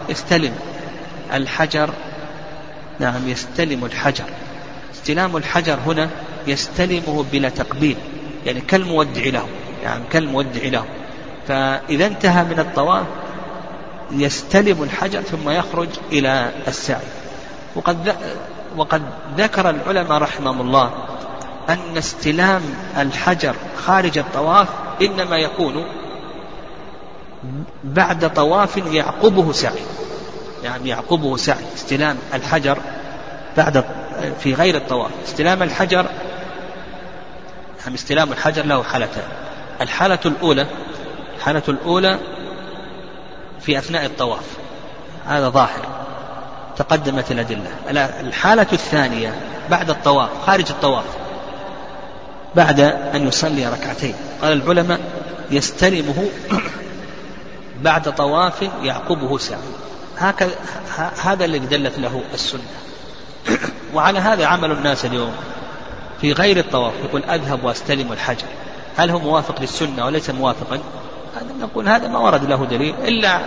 يستلم 0.10 0.54
الحجر. 1.34 1.90
نعم 3.00 3.30
يستلم 3.30 3.86
الحجر. 3.86 4.26
استلام 4.94 5.38
الحجر 5.38 5.80
هنا 5.86 6.10
يستلمه 6.48 7.26
بلا 7.32 7.50
تقبيل. 7.50 7.98
يعني 8.46 8.62
كالمودع 8.62 9.26
له. 9.26 9.48
يعني 9.84 10.04
كالمودع 10.12 10.64
له. 10.64 10.99
فإذا 11.50 12.06
انتهى 12.06 12.44
من 12.44 12.60
الطواف 12.60 13.06
يستلم 14.12 14.84
الحجر 14.84 15.22
ثم 15.22 15.50
يخرج 15.50 15.88
إلى 16.12 16.52
السعي. 16.68 17.08
وقد 17.76 18.16
وقد 18.78 19.02
ذكر 19.38 19.70
العلماء 19.70 20.18
رحمهم 20.18 20.62
الله 20.62 20.92
أن 21.70 21.98
استلام 21.98 22.62
الحجر 22.98 23.56
خارج 23.86 24.18
الطواف 24.18 24.68
إنما 25.02 25.38
يكون 25.38 25.86
بعد 27.84 28.34
طواف 28.34 28.78
يعقبه 28.78 29.52
سعي. 29.52 29.84
يعني 30.64 30.90
يعقبه 30.90 31.38
سعي 31.38 31.66
استلام 31.76 32.18
الحجر 32.34 32.78
بعد 33.58 33.86
في 34.40 34.54
غير 34.54 34.76
الطواف. 34.76 35.12
استلام 35.26 35.64
الحجر 35.64 36.06
يعني 37.82 37.96
استلام 37.96 38.32
الحجر 38.32 38.66
له 38.66 38.84
حالتان. 38.84 39.28
الحالة 39.82 40.20
الأولى 40.26 40.68
الحالة 41.40 41.64
الأولى 41.68 42.20
في 43.62 43.78
أثناء 43.78 44.06
الطواف. 44.06 44.44
هذا 45.26 45.50
ظاهر. 45.50 45.86
تقدمت 46.78 47.32
الأدلة. 47.32 47.72
الحالة 48.20 48.68
الثانية 48.74 49.36
بعد 49.70 49.90
الطواف 49.90 50.30
خارج 50.46 50.66
الطواف 50.70 51.04
بعد 52.56 52.80
أن 53.16 53.28
يصلي 53.28 53.68
ركعتين. 53.68 54.16
قال 54.42 54.54
العلماء 54.54 55.00
يستلمه 55.52 56.30
بعد 57.84 58.16
طواف 58.16 58.70
يعقبه 58.84 59.38
ساعة. 59.38 59.60
هكذا 60.18 60.56
هذا 61.24 61.46
الذي 61.46 61.68
دلت 61.68 62.00
له 62.00 62.22
السنة. 62.34 62.62
وعلى 63.94 64.20
هذا 64.20 64.46
عمل 64.46 64.72
الناس 64.72 65.06
اليوم. 65.06 65.32
في 66.22 66.34
غير 66.34 66.58
الطواف 66.58 66.94
يقول 67.04 67.24
أذهب 67.24 67.64
وأستلم 67.64 68.12
الحجر. 68.12 68.48
هل 68.98 69.10
هو 69.10 69.20
موافق 69.20 69.62
للسنة 69.62 70.06
وليس 70.06 70.30
موافقا؟ 70.30 70.80
هذا 71.40 71.54
نقول 71.62 71.90
هذا 71.90 72.08
ما 72.08 72.20
ورد 72.20 72.46
له 72.46 72.66
دليل 72.66 72.96
إلا 73.08 73.42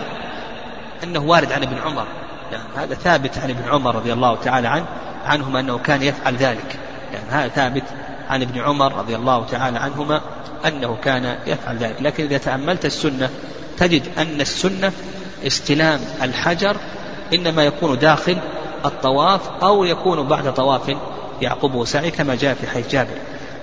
أنه 1.03 1.19
وارد 1.19 1.51
عن 1.51 1.63
ابن 1.63 1.77
عمر. 1.77 2.05
يعني 2.51 2.63
هذا 2.75 2.95
ثابت 2.95 3.37
عن 3.37 3.49
ابن 3.49 3.69
عمر 3.69 3.95
رضي 3.95 4.13
الله 4.13 4.35
تعالى 4.35 4.67
عنه 4.67 4.85
عنهما 5.25 5.59
أنه 5.59 5.77
كان 5.77 6.01
يفعل 6.03 6.35
ذلك. 6.35 6.79
يعني 7.13 7.25
هذا 7.29 7.47
ثابت 7.47 7.83
عن 8.29 8.41
ابن 8.41 8.59
عمر 8.59 8.93
رضي 8.93 9.15
الله 9.15 9.45
تعالى 9.45 9.79
عنهما 9.79 10.21
أنه 10.65 10.97
كان 11.03 11.37
يفعل 11.47 11.77
ذلك. 11.77 12.01
لكن 12.01 12.23
إذا 12.23 12.37
تأملت 12.37 12.85
السنة 12.85 13.29
تجد 13.77 14.03
أن 14.17 14.41
السنة 14.41 14.91
استلام 15.47 15.99
الحجر 16.21 16.75
إنما 17.33 17.63
يكون 17.63 17.99
داخل 17.99 18.37
الطواف 18.85 19.41
أو 19.63 19.83
يكون 19.83 20.27
بعد 20.27 20.53
طواف 20.53 20.95
يعقبه 21.41 21.85
سعي 21.85 22.11
كما 22.11 22.35
جاء 22.35 22.53
في 22.53 22.67
حديث 22.67 22.91
جابر. 22.91 23.17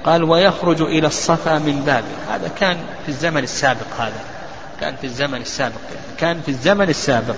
قال 0.05 0.25
ويخرج 0.25 0.83
إلى 0.83 1.07
الصفا 1.07 1.59
من 1.59 1.83
بابه 1.87 2.35
هذا 2.35 2.49
كان 2.49 2.77
في 3.07 3.09
الزمن 3.09 3.43
السابق 3.43 3.87
هذا. 3.99 4.21
كان 4.81 4.97
في 4.97 5.05
الزمن 5.05 5.41
السابق. 5.41 5.81
يعني 5.95 6.17
كان 6.19 6.41
في 6.41 6.49
الزمن 6.49 6.89
السابق. 6.89 7.35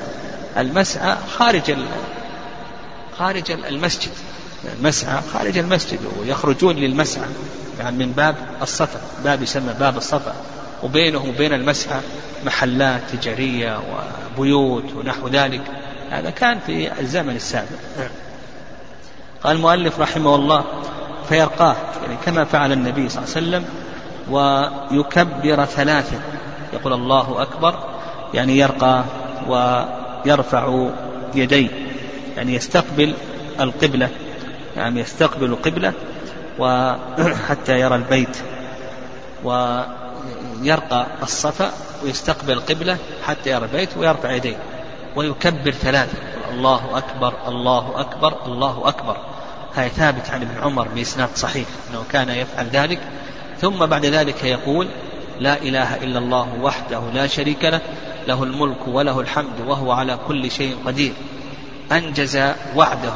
المسعى 0.57 1.17
خارج 1.39 1.77
خارج 3.19 3.51
المسجد. 3.51 4.11
المسعى 4.79 5.21
خارج 5.33 5.59
المسجد. 5.59 5.99
ويخرجون 6.21 6.77
للمسعى. 6.77 7.29
يعني 7.81 8.05
من 8.05 8.13
باب 8.13 8.37
الصفا. 8.63 9.01
باب 9.25 9.43
يسمى 9.43 9.73
باب 9.81 9.97
الصفا. 9.97 10.35
وبينه 10.83 11.25
وبين 11.29 11.53
المسعى 11.53 12.01
محلات 12.45 13.01
تجارية 13.13 13.81
وبيوت 14.39 14.93
ونحو 14.95 15.29
ذلك. 15.29 15.63
هذا 16.11 16.31
كان 16.31 16.59
في 16.67 17.01
الزمن 17.01 17.37
السابق. 17.37 17.69
قال 19.43 19.57
المؤلف 19.57 20.01
رحمه 20.01 20.35
الله 20.35 20.65
فيرقاه 21.29 21.77
يعني 22.03 22.17
كما 22.25 22.45
فعل 22.45 22.73
النبي 22.73 23.09
صلى 23.09 23.25
الله 23.25 23.37
عليه 23.37 23.47
وسلم 23.47 23.65
ويكبر 24.31 25.65
ثلاثة. 25.65 26.21
يقول 26.73 26.93
الله 26.93 27.43
أكبر 27.43 27.75
يعني 28.35 28.59
يرقى 28.59 29.05
ويرفع 29.49 30.89
يديه 31.35 31.69
يعني 32.37 32.55
يستقبل 32.55 33.15
القبلة 33.61 34.09
يعني 34.77 35.01
يستقبل 35.01 35.45
القبلة 35.45 35.93
وحتى 36.59 37.81
يرى 37.81 37.95
البيت 37.95 38.37
ويرقى 39.45 41.07
الصفا 41.23 41.71
ويستقبل 42.05 42.53
القبلة 42.53 42.97
حتى 43.27 43.51
يرى 43.51 43.65
البيت 43.65 43.97
ويرفع 43.97 44.31
يديه 44.31 44.57
ويكبر 45.17 45.71
ثلاثة. 45.71 46.19
الله 46.51 46.99
أكبر 46.99 47.35
الله 47.49 48.01
أكبر 48.01 48.35
الله 48.47 48.83
أكبر. 48.85 49.17
هذا 49.75 49.89
ثابت 49.89 50.31
عن 50.31 50.43
ابن 50.43 50.59
عمر 50.63 50.89
بإسناد 50.89 51.29
صحيح 51.35 51.67
أنه 51.91 52.05
كان 52.13 52.29
يفعل 52.29 52.67
ذلك. 52.67 52.99
ثم 53.61 53.87
بعد 53.87 54.07
ذلك 54.07 54.45
يقول 54.45 54.89
لا 55.41 55.63
إله 55.63 55.97
إلا 55.97 56.19
الله 56.19 56.49
وحده 56.63 57.01
لا 57.15 57.27
شريك 57.27 57.65
له 57.65 57.81
له 58.29 58.43
الملك 58.43 58.89
وله 58.89 59.21
الحمد 59.21 59.61
وهو 59.67 59.93
على 59.93 60.19
كل 60.29 60.51
شيء 60.51 60.77
قدير. 60.87 61.13
أنجز 61.93 62.37
وعده 62.77 63.15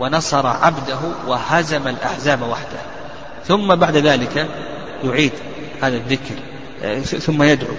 ونصر 0.00 0.46
عبده 0.46 0.98
وهزم 1.26 1.88
الأحزاب 1.88 2.42
وحده. 2.42 2.80
ثم 3.44 3.74
بعد 3.74 3.96
ذلك 3.96 4.48
يعيد 5.04 5.32
هذا 5.82 5.96
الذكر 5.96 6.34
ثم 7.18 7.42
يدعو 7.42 7.74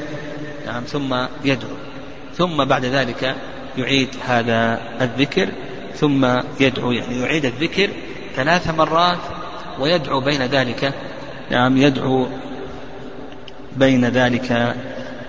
نعم 0.66 0.84
ثم 0.84 1.26
يدعو. 1.44 1.76
ثم 2.38 2.66
بعد 2.66 2.86
ذلك 2.86 3.36
يعيد 3.78 4.10
هذا 4.28 4.82
الذكر. 5.02 5.50
ثم 6.00 6.26
يدعو 6.60 6.92
يعني 6.92 7.22
يعيد 7.22 7.46
الذكر 7.46 7.90
ثلاث 8.36 8.70
مرات 8.70 9.18
ويدعو 9.80 10.20
بين 10.20 10.42
ذلك. 10.42 10.94
نعم 11.52 11.78
يدعو 11.78 12.28
بين 13.78 14.06
ذلك 14.06 14.76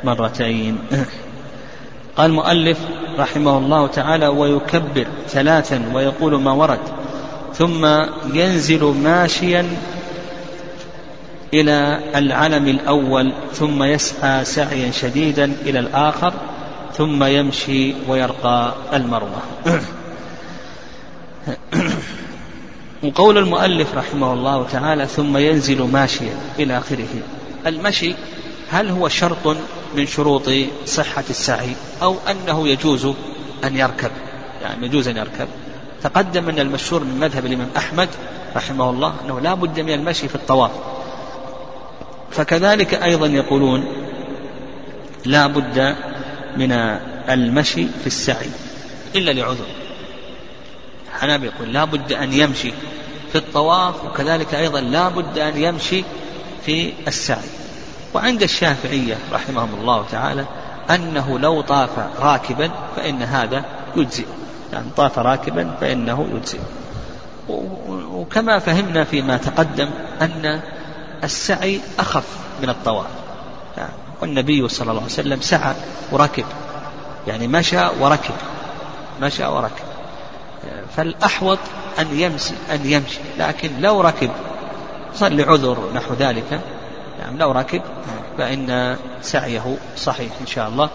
مرتين. 0.05 0.79
قال 2.17 2.31
المؤلف 2.31 2.79
رحمه 3.19 3.59
الله 3.59 3.87
تعالى 3.87 4.29
ويكبر 4.29 5.07
ثلاثا 5.29 5.83
ويقول 5.95 6.41
ما 6.41 6.53
ورد 6.53 6.79
ثم 7.55 7.87
ينزل 8.35 8.85
ماشيا 8.85 9.67
إلى 11.55 12.01
العلم 12.15 12.69
الأول 12.69 13.33
ثم 13.53 13.83
يسعى 13.83 14.45
سعيا 14.45 14.91
شديدا 14.91 15.53
إلى 15.67 15.79
الآخر 15.79 16.33
ثم 16.95 17.25
يمشي 17.25 17.95
ويرقى 18.09 18.75
المروة. 18.93 19.43
وقول 23.03 23.39
المؤلف 23.39 23.95
رحمه 23.95 24.33
الله 24.33 24.67
تعالى 24.73 25.07
ثم 25.07 25.37
ينزل 25.37 25.83
ماشيا 25.83 26.37
إلى 26.59 26.79
آخره. 26.79 27.09
المشي 27.67 28.15
هل 28.71 28.89
هو 28.89 29.09
شرط 29.09 29.57
من 29.97 30.07
شروط 30.07 30.51
صحة 30.87 31.25
السعي 31.31 31.77
أو 32.03 32.17
أنه 32.31 32.69
يجوز 32.69 33.07
أن 33.65 33.77
يركب؟ 33.77 34.11
يعني 34.63 34.87
يجوز 34.87 35.09
أن 35.09 35.17
يركب. 35.17 35.49
تقدم 36.03 36.49
أن 36.49 36.59
المشهور 36.59 37.05
من 37.05 37.21
مذهب 37.21 37.47
الإمام 37.47 37.69
أحمد 37.77 38.09
رحمه 38.57 38.91
الله 38.91 39.15
أنه 39.25 39.41
لا 39.41 39.55
بد 39.55 39.81
من 39.81 39.93
المشي 39.93 40.29
في 40.29 40.35
الطواف. 40.35 40.71
فكذلك 42.31 42.95
أيضا 42.95 43.27
يقولون 43.27 43.85
لا 45.25 45.47
بد 45.47 45.97
من 46.57 46.73
المشي 47.29 47.87
في 48.01 48.07
السعي 48.07 48.51
إلا 49.15 49.31
لعذر. 49.31 49.86
الحنابلة 51.17 51.53
يقول 51.57 51.73
لا 51.73 51.85
بد 51.85 52.13
أن 52.13 52.33
يمشي 52.33 52.73
في 53.33 53.39
الطواف 53.39 54.05
وكذلك 54.05 54.55
أيضا 54.55 54.81
لا 54.81 55.09
بد 55.09 55.39
أن 55.39 55.57
يمشي 55.63 56.05
في 56.67 56.93
السعي. 57.09 57.49
وعند 58.15 58.43
الشافعية 58.43 59.19
رحمهم 59.33 59.75
الله 59.81 60.05
تعالى 60.11 60.45
أنه 60.91 61.39
لو 61.39 61.61
طاف 61.61 61.91
راكبا 62.21 62.71
فإن 62.97 63.23
هذا 63.23 63.65
يجزئ. 63.97 64.27
يعني 64.73 64.87
طاف 64.97 65.19
راكبا 65.19 65.77
فإنه 65.81 66.29
يجزئ. 66.35 66.59
وكما 68.13 68.59
فهمنا 68.59 69.05
فيما 69.05 69.37
تقدم 69.37 69.91
أن 70.23 70.61
السعي 71.25 71.81
أخف 71.99 72.27
من 72.63 72.69
الطواف. 72.69 73.07
يعني 73.77 73.93
والنبي 74.23 74.69
صلى 74.69 74.91
الله 74.91 75.03
عليه 75.03 75.13
وسلم 75.13 75.41
سعى 75.41 75.75
وركب. 76.13 76.45
يعني 77.27 77.49
مشى 77.49 77.87
وركب. 78.01 78.35
مشى 79.23 79.47
وركب. 79.47 79.86
فالأحوط 80.97 81.59
أن 81.99 82.19
يمشي 82.19 82.55
أن 82.73 82.87
يمشي. 82.87 83.21
لكن 83.39 83.81
لو 83.81 84.01
ركب 84.01 84.31
صار 85.15 85.33
لعذر 85.33 85.93
نحو 85.95 86.15
ذلك. 86.15 86.61
يعني 87.19 87.39
لو 87.39 87.53
ركب 87.53 87.83
فإن 88.39 88.97
سعيه 89.23 89.77
صحيح 89.97 90.33
إن 90.41 90.47
شاء 90.47 90.69
الله. 90.69 90.91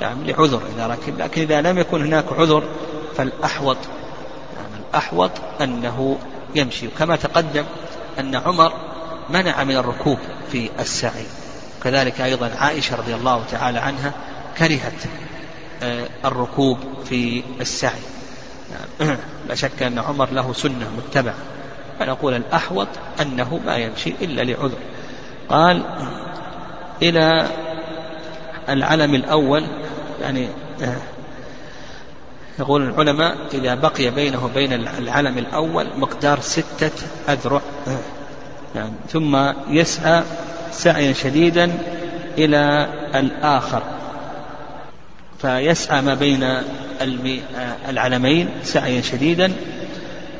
يعني 0.00 0.32
لعذر 0.32 0.62
إذا 0.76 0.86
ركب. 0.86 1.18
لكن 1.18 1.42
إذا 1.42 1.60
لم 1.60 1.78
يكن 1.78 2.04
هناك 2.04 2.32
عذر 2.32 2.62
فالأحوط 3.16 3.76
يعني 4.56 4.84
الأحوط 4.88 5.30
أنه 5.60 6.18
يمشي. 6.54 6.86
وكما 6.86 7.16
تقدم 7.16 7.64
أن 8.18 8.34
عمر 8.34 8.72
منع 9.30 9.64
من 9.64 9.76
الركوب 9.76 10.18
في 10.52 10.70
السعي. 10.80 11.26
كذلك 11.84 12.20
أيضا 12.20 12.50
عائشة 12.58 12.96
رضي 12.96 13.14
الله 13.14 13.44
تعالى 13.50 13.78
عنها 13.78 14.12
كرهت 14.58 15.02
آه، 15.82 16.08
الركوب 16.24 16.78
في 17.04 17.42
السعي. 17.60 18.00
يعني 18.74 19.18
لا 19.48 19.54
شك 19.54 19.82
أن 19.82 19.98
عمر 19.98 20.30
له 20.30 20.52
سنة 20.52 20.90
متبعة 20.96 21.34
فنقول 21.98 22.34
الأحوط 22.34 22.88
أنه 23.20 23.60
ما 23.66 23.76
يمشي 23.76 24.14
إلا 24.22 24.42
لعذر. 24.42 24.78
قال 25.48 25.82
إلى 27.02 27.48
العلم 28.68 29.14
الأول 29.14 29.66
يعني 30.22 30.48
آه، 30.82 30.96
يقول 32.58 32.82
العلماء 32.82 33.36
إذا 33.54 33.74
بقي 33.74 34.10
بينه 34.10 34.44
وبين 34.44 34.72
العلم 34.72 35.38
الأول 35.38 35.86
مقدار 35.96 36.40
ستة 36.40 36.90
أذرع 37.28 37.60
يعني 38.74 38.92
ثم 39.08 39.52
يسعى 39.68 40.22
سعيا 40.70 41.12
شديدا 41.12 41.78
إلى 42.38 42.88
الآخر 43.14 43.82
فيسعى 45.38 46.02
ما 46.02 46.14
بين 46.14 46.62
العلمين 47.88 48.48
سعيا 48.62 49.00
شديدا. 49.00 49.52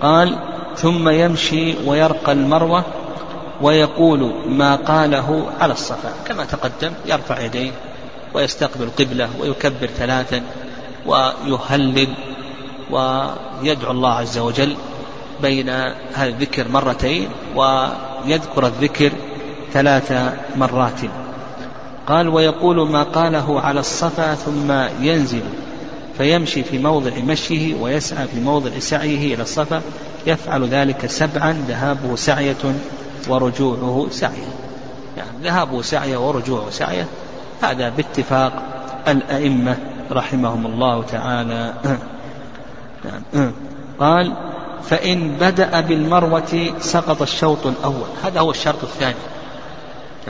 قال 0.00 0.38
ثم 0.76 1.08
يمشي 1.08 1.74
ويرقى 1.86 2.32
المروة 2.32 2.84
ويقول 3.60 4.32
ما 4.48 4.76
قاله 4.76 5.46
على 5.60 5.72
الصفا. 5.72 6.12
كما 6.26 6.44
تقدم 6.44 6.92
يرفع 7.06 7.40
يديه 7.40 7.70
ويستقبل 8.34 8.84
القبلة 8.84 9.28
ويكبر 9.40 9.86
ثلاثا 9.86 10.42
ويهلل 11.06 12.08
ويدعو 12.90 13.90
الله 13.90 14.12
عز 14.12 14.38
وجل 14.38 14.76
بين 15.42 15.68
هذا 16.14 16.28
الذكر 16.28 16.68
مرتين 16.68 17.28
ويذكر 17.56 18.66
الذكر 18.66 19.12
ثلاث 19.72 20.32
مرات. 20.56 21.00
قال 22.06 22.28
ويقول 22.28 22.88
ما 22.88 23.02
قاله 23.02 23.60
على 23.60 23.80
الصفا 23.80 24.34
ثم 24.34 24.72
ينزل. 25.00 25.42
فيمشي 26.18 26.62
في 26.62 26.78
موضع 26.78 27.10
مشيه 27.10 27.74
ويسعى 27.74 28.26
في 28.26 28.40
موضع 28.40 28.70
سعيه 28.78 29.34
إلى 29.34 29.42
الصفا 29.42 29.82
يفعل 30.26 30.68
ذلك 30.68 31.06
سبعا 31.06 31.64
ذهابه 31.68 32.16
سعية 32.16 32.74
ورجوعه 33.28 34.06
سعية. 34.10 34.48
يعني 35.16 35.30
ذهابه 35.42 35.82
سعية 35.82 36.16
ورجوعه 36.16 36.70
سعية. 36.70 37.06
هذا 37.62 37.88
باتفاق 37.88 38.62
الأئمة 39.08 39.76
رحمهم 40.10 40.66
الله 40.66 41.02
تعالى. 41.02 41.74
قال 44.00 44.32
فإن 44.82 45.28
بدأ 45.40 45.80
بالمروة 45.80 46.72
سقط 46.80 47.22
الشوط 47.22 47.66
الأول. 47.66 48.08
هذا 48.24 48.40
هو 48.40 48.50
الشرط 48.50 48.82
الثاني. 48.82 49.14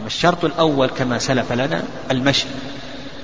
الشرط 0.07 0.45
الأول 0.45 0.89
كما 0.89 1.18
سلف 1.18 1.53
لنا 1.53 1.82
المشي. 2.11 2.47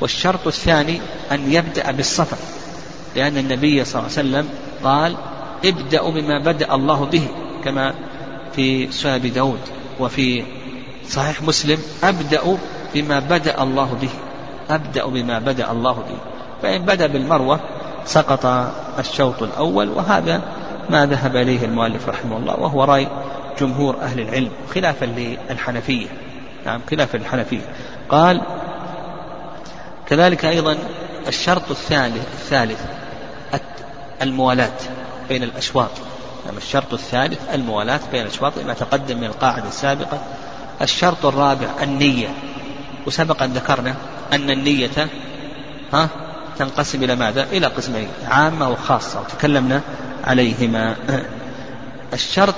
والشرط 0.01 0.47
الثاني 0.47 1.01
أن 1.33 1.53
يبدأ 1.53 1.91
بالصفا 1.91 2.37
لأن 3.17 3.39
النبي 3.39 3.85
صلى 3.85 4.01
الله 4.01 4.19
عليه 4.19 4.29
وسلم 4.29 4.49
قال 4.85 5.17
ابدأوا 5.65 6.11
بما 6.11 6.39
بدأ 6.39 6.75
الله 6.75 7.05
به 7.05 7.27
كما 7.65 7.95
في 8.53 8.93
سنن 8.93 9.13
أبي 9.13 9.31
داود 9.31 9.61
وفي 10.01 10.45
صحيح 11.09 11.43
مسلم 11.43 11.79
أبدأ 12.05 12.57
بما 12.95 13.19
بدأ 13.19 13.63
الله 13.63 13.97
به 14.01 14.11
أبدأ 14.71 15.07
بما 15.07 15.39
بدأ 15.39 15.73
الله 15.73 15.93
به. 15.93 16.19
فإن 16.63 16.83
بدأ 16.83 17.07
بالمروة 17.07 17.61
سقط 18.05 18.47
الشوط 18.99 19.43
الأول 19.43 19.89
وهذا 19.89 20.43
ما 20.91 21.07
ذهب 21.07 21.37
إليه 21.37 21.65
المؤلف 21.65 22.09
رحمه 22.09 22.37
الله 22.37 22.61
وهو 22.61 22.85
رأي 22.85 23.09
جمهور 23.61 23.97
أهل 24.01 24.21
العلم 24.21 24.51
خلافا 24.75 25.05
للحنفية. 25.05 26.07
نعم 26.67 26.81
خلافا 26.91 27.19
للحنفية. 27.19 27.61
قال 28.09 28.41
كذلك 30.11 30.45
أيضا 30.45 30.79
الشرط 31.29 31.71
الثالث 31.71 32.27
الثالث 32.33 32.81
الموالاة 34.23 34.79
بين 35.29 35.43
الأشواط. 35.43 35.91
نعم 36.47 36.57
الشرط 36.57 36.93
الثالث 36.93 37.39
الموالاة 37.55 38.01
بين 38.13 38.23
الأشواط 38.23 38.59
ما 38.59 38.75
تقدم 38.75 39.19
من 39.19 39.25
القاعدة 39.25 39.69
السابقة. 39.69 40.19
الشرط 40.83 41.27
الرابع 41.27 41.69
النية. 41.83 42.29
وسبق 43.07 43.43
أن 43.43 43.53
ذكرنا 43.53 43.95
أن 44.33 44.51
النية 44.51 45.09
ها 45.93 46.09
تنقسم 46.59 47.03
إلى 47.03 47.17
ماذا؟ 47.17 47.43
إلى 47.43 47.67
قسمين 47.67 48.09
عامة 48.29 48.69
وخاصة 48.69 49.21
وتكلمنا 49.21 49.81
عليهما. 50.25 50.97
الشرط 52.13 52.55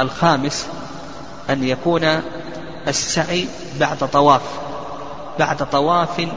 الخامس 0.00 0.66
أن 1.50 1.64
يكون 1.64 2.20
السعي 2.88 3.46
بعد 3.80 3.98
طواف 3.98 4.42
بعد 5.38 5.70
طواف 5.70 6.28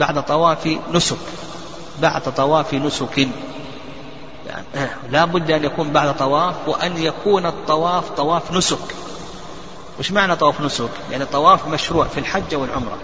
بعد 0.00 0.24
طواف 0.24 0.78
نسك 0.92 1.16
بعد 2.02 2.22
طواف 2.34 2.74
نسك. 2.74 3.28
يعني 4.46 4.90
لا 5.10 5.24
بد 5.24 5.50
أن 5.50 5.64
يكون 5.64 5.90
بعد 5.90 6.16
طواف 6.16 6.54
وأن 6.66 6.96
يكون 6.96 7.46
الطواف 7.46 8.10
طواف 8.10 8.52
نسك. 8.52 8.94
وش 9.98 10.12
معنى 10.12 10.36
طواف 10.36 10.60
نسك؟ 10.60 10.90
يعني 11.10 11.24
طواف 11.24 11.68
مشروع 11.68 12.04
في 12.04 12.20
الحج 12.20 12.54
والعمرة 12.54 12.98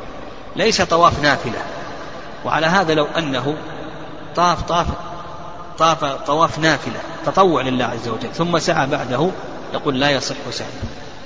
ليس 0.57 0.83
طواف 0.83 1.23
نافلة. 1.23 1.63
وعلى 2.45 2.67
هذا 2.67 2.95
لو 2.95 3.05
أنه 3.05 3.57
طاف 4.37 4.63
طاف 4.63 4.87
طاف 5.79 6.05
طواف 6.05 6.59
نافلة 6.59 7.01
تطوع 7.27 7.63
لله 7.63 7.85
عز 7.85 8.09
وجل 8.09 8.35
ثم 8.35 8.59
سعى 8.59 8.87
بعده 8.87 9.31
يقول 9.75 10.01
لا 10.01 10.11
يصح 10.11 10.37
سعيه. 10.51 10.69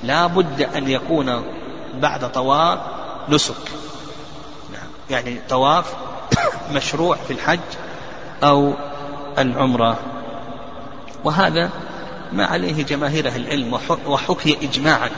لا 0.02 0.26
بد 0.26 0.60
أن 0.60 0.88
يكون 0.88 1.44
بعد 1.94 2.32
طواف 2.32 2.78
نسك. 3.28 3.54
يعني 5.10 5.40
طواف 5.48 5.94
مشروع 6.72 7.16
في 7.16 7.32
الحج 7.32 7.60
أو 8.42 8.72
العمرة. 9.38 9.98
وهذا 11.24 11.70
ما 12.32 12.46
عليه 12.46 12.84
جماهير 12.84 13.28
أهل 13.28 13.46
العلم 13.46 13.78
وحكي 14.06 14.58
إجماعا. 14.62 15.10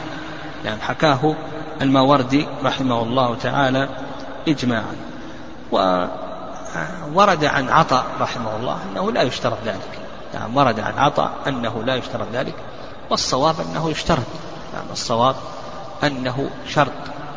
يعني 0.65 0.81
حكاه 0.81 1.35
الماوردي 1.83 2.47
رحمه 2.65 3.03
الله 3.03 3.35
تعالى 3.35 3.89
إجماعا. 4.49 4.97
وورد 7.15 7.45
عن 7.45 7.69
عطاء 7.69 8.05
رحمه 8.21 8.57
الله 8.57 8.79
أنه 8.93 9.13
لا 9.13 9.23
يشترط 9.23 9.59
ذلك. 9.65 9.99
يعني 10.35 10.57
ورد 10.57 10.81
عن 10.81 10.99
عطاء 10.99 11.33
أنه 11.49 11.83
لا 11.85 11.95
يشترط 11.95 12.27
ذلك 12.33 12.55
والصواب 13.11 13.55
أنه 13.61 13.91
يشترط. 13.91 14.27
يعني 14.75 14.93
الصواب 14.93 15.37
أنه 16.05 16.51
شرط. 16.69 16.93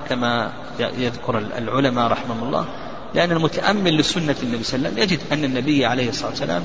كما 0.09 0.51
يذكر 0.79 1.37
العلماء 1.37 2.07
رحمهم 2.07 2.43
الله 2.43 2.65
لأن 3.13 3.31
المتأمل 3.31 3.97
لسنة 3.97 4.35
النبي 4.43 4.63
صلى 4.63 4.77
الله 4.77 4.89
عليه 4.89 5.03
وسلم 5.03 5.03
يجد 5.03 5.19
أن 5.31 5.43
النبي 5.43 5.85
عليه 5.85 6.09
الصلاة 6.09 6.29
والسلام 6.29 6.63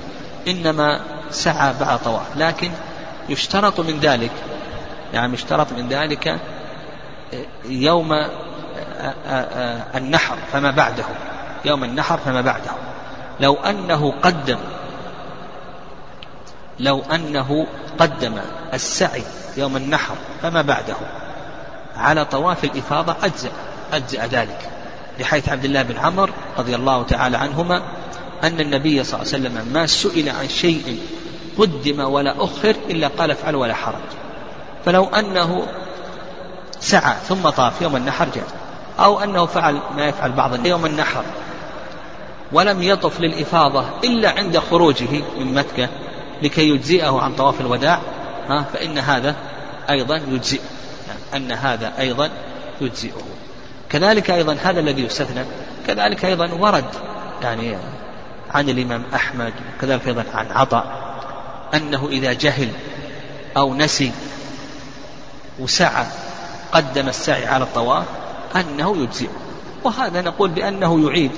إنما 0.48 1.00
سعى 1.30 1.74
بعد 1.80 1.98
طواف 1.98 2.36
لكن 2.36 2.70
يشترط 3.28 3.80
من 3.80 4.00
ذلك 4.00 4.32
يعني 5.14 5.34
يشترط 5.34 5.72
من 5.72 5.88
ذلك 5.88 6.40
يوم 7.64 8.26
النحر 9.94 10.36
فما 10.52 10.70
بعده 10.70 11.04
يوم 11.64 11.84
النحر 11.84 12.18
فما 12.18 12.40
بعده. 12.40 12.70
لو 13.40 13.54
أنه 13.54 14.14
قدم 14.22 14.58
لو 16.80 17.02
أنه 17.14 17.66
قدم 17.98 18.38
السعي 18.74 19.22
يوم 19.56 19.76
النحر 19.76 20.14
فما 20.42 20.62
بعده. 20.62 20.96
على 21.96 22.24
طواف 22.24 22.64
الإفاضة 22.64 23.16
أجزأ 23.22 23.50
أجزأ 23.92 24.26
ذلك 24.26 24.70
لحيث 25.18 25.48
عبد 25.48 25.64
الله 25.64 25.82
بن 25.82 25.96
عمر 25.98 26.30
رضي 26.58 26.74
الله 26.74 27.02
تعالى 27.02 27.36
عنهما 27.36 27.82
أن 28.44 28.60
النبي 28.60 29.04
صلى 29.04 29.20
الله 29.20 29.32
عليه 29.34 29.44
وسلم 29.44 29.72
ما 29.72 29.86
سئل 29.86 30.28
عن 30.28 30.48
شيء 30.48 31.00
قدم 31.58 32.00
ولا 32.00 32.44
أخر 32.44 32.74
إلا 32.90 33.08
قال 33.08 33.30
افعل 33.30 33.56
ولا 33.56 33.74
حرج. 33.74 33.94
فلو 34.84 35.04
أنه 35.04 35.66
سعى 36.80 37.16
ثم 37.28 37.48
طاف 37.48 37.82
يوم 37.82 37.96
النحر 37.96 38.28
جاء 38.34 38.46
أو 38.98 39.20
أنه 39.20 39.46
فعل 39.46 39.78
ما 39.96 40.08
يفعل 40.08 40.32
بعض 40.32 40.66
يوم 40.66 40.86
النحر 40.86 41.24
ولم 42.52 42.82
يطف 42.82 43.20
للإفاضة 43.20 43.84
إلا 44.04 44.30
عند 44.30 44.58
خروجه 44.58 45.22
من 45.38 45.54
مكة 45.54 45.88
لكي 46.42 46.68
يجزئه 46.68 47.20
عن 47.20 47.34
طواف 47.34 47.60
الوداع 47.60 48.00
ها 48.48 48.64
فإن 48.72 48.98
هذا 48.98 49.34
أيضا 49.90 50.20
يجزئ 50.28 50.60
أن 51.36 51.52
هذا 51.52 51.92
أيضا 51.98 52.30
يجزئه. 52.80 53.22
كذلك 53.90 54.30
أيضا 54.30 54.56
هذا 54.62 54.80
الذي 54.80 55.02
يستثنى 55.02 55.44
كذلك 55.86 56.24
أيضا 56.24 56.52
ورد 56.52 56.84
يعني 57.42 57.76
عن 58.50 58.68
الإمام 58.68 59.04
أحمد 59.14 59.52
وكذلك 59.76 60.06
أيضا 60.06 60.24
عن 60.34 60.46
عطاء 60.50 61.10
أنه 61.74 62.08
إذا 62.08 62.32
جهل 62.32 62.68
أو 63.56 63.74
نسي 63.74 64.12
وسعى 65.58 66.06
قدم 66.72 67.08
السعي 67.08 67.46
على 67.46 67.64
الطواف 67.64 68.04
أنه 68.56 68.96
يجزئه. 68.96 69.30
وهذا 69.84 70.20
نقول 70.20 70.50
بأنه 70.50 71.08
يعيد. 71.08 71.30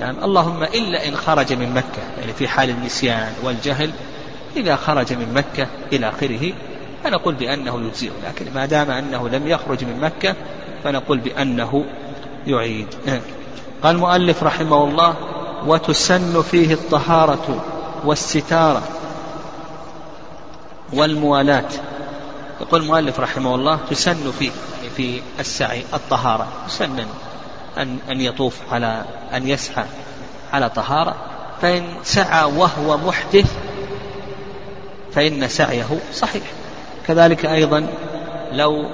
يعني 0.00 0.24
اللهم 0.24 0.62
إلا 0.62 1.08
إن 1.08 1.16
خرج 1.16 1.52
من 1.52 1.74
مكة 1.74 2.02
يعني 2.20 2.32
في 2.32 2.48
حال 2.48 2.70
النسيان 2.70 3.32
والجهل 3.42 3.90
إذا 4.56 4.76
خرج 4.76 5.12
من 5.12 5.34
مكة 5.34 5.66
إلى 5.92 6.08
آخره 6.08 6.52
فنقول 7.04 7.34
بأنه 7.34 7.80
يجزئه 7.86 8.12
لكن 8.28 8.54
ما 8.54 8.66
دام 8.66 8.90
أنه 8.90 9.28
لم 9.28 9.48
يخرج 9.48 9.84
من 9.84 10.00
مكة 10.00 10.34
فنقول 10.84 11.18
بأنه 11.18 11.84
يعيد. 12.46 12.86
قال 13.82 13.94
المؤلف 13.96 14.42
رحمه 14.42 14.84
الله 14.84 15.14
وتسن 15.66 16.42
فيه 16.42 16.74
الطهارة 16.74 17.64
والستارة 18.04 18.82
والموالاة 20.92 21.68
يقول 22.60 22.82
المؤلف 22.82 23.20
رحمه 23.20 23.54
الله 23.54 23.78
تسن 23.90 24.30
فيه 24.38 24.50
يعني 24.76 24.90
في 24.96 25.22
السعي 25.40 25.84
الطهارة. 25.94 26.48
يسن 26.66 27.06
أن 27.78 27.98
أن 28.10 28.20
يطوف 28.20 28.56
على 28.72 29.04
أن 29.34 29.48
يسعى 29.48 29.84
على 30.52 30.70
طهارة. 30.70 31.14
فإن 31.62 31.84
سعى 32.02 32.44
وهو 32.44 32.96
محدث 32.98 33.52
فإن 35.12 35.48
سعيه 35.48 35.98
صحيح. 36.14 36.42
كذلك 37.10 37.46
أيضا 37.46 37.86
لو 38.52 38.86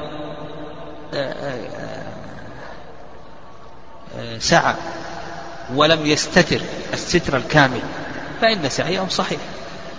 آه، 1.15 1.33
آه، 1.33 1.69
آه، 4.19 4.39
سعى 4.39 4.75
ولم 5.75 6.07
يستتر 6.07 6.61
الستر 6.93 7.37
الكامل 7.37 7.81
فإن 8.41 8.69
سعيه 8.69 9.09
صحيح 9.09 9.41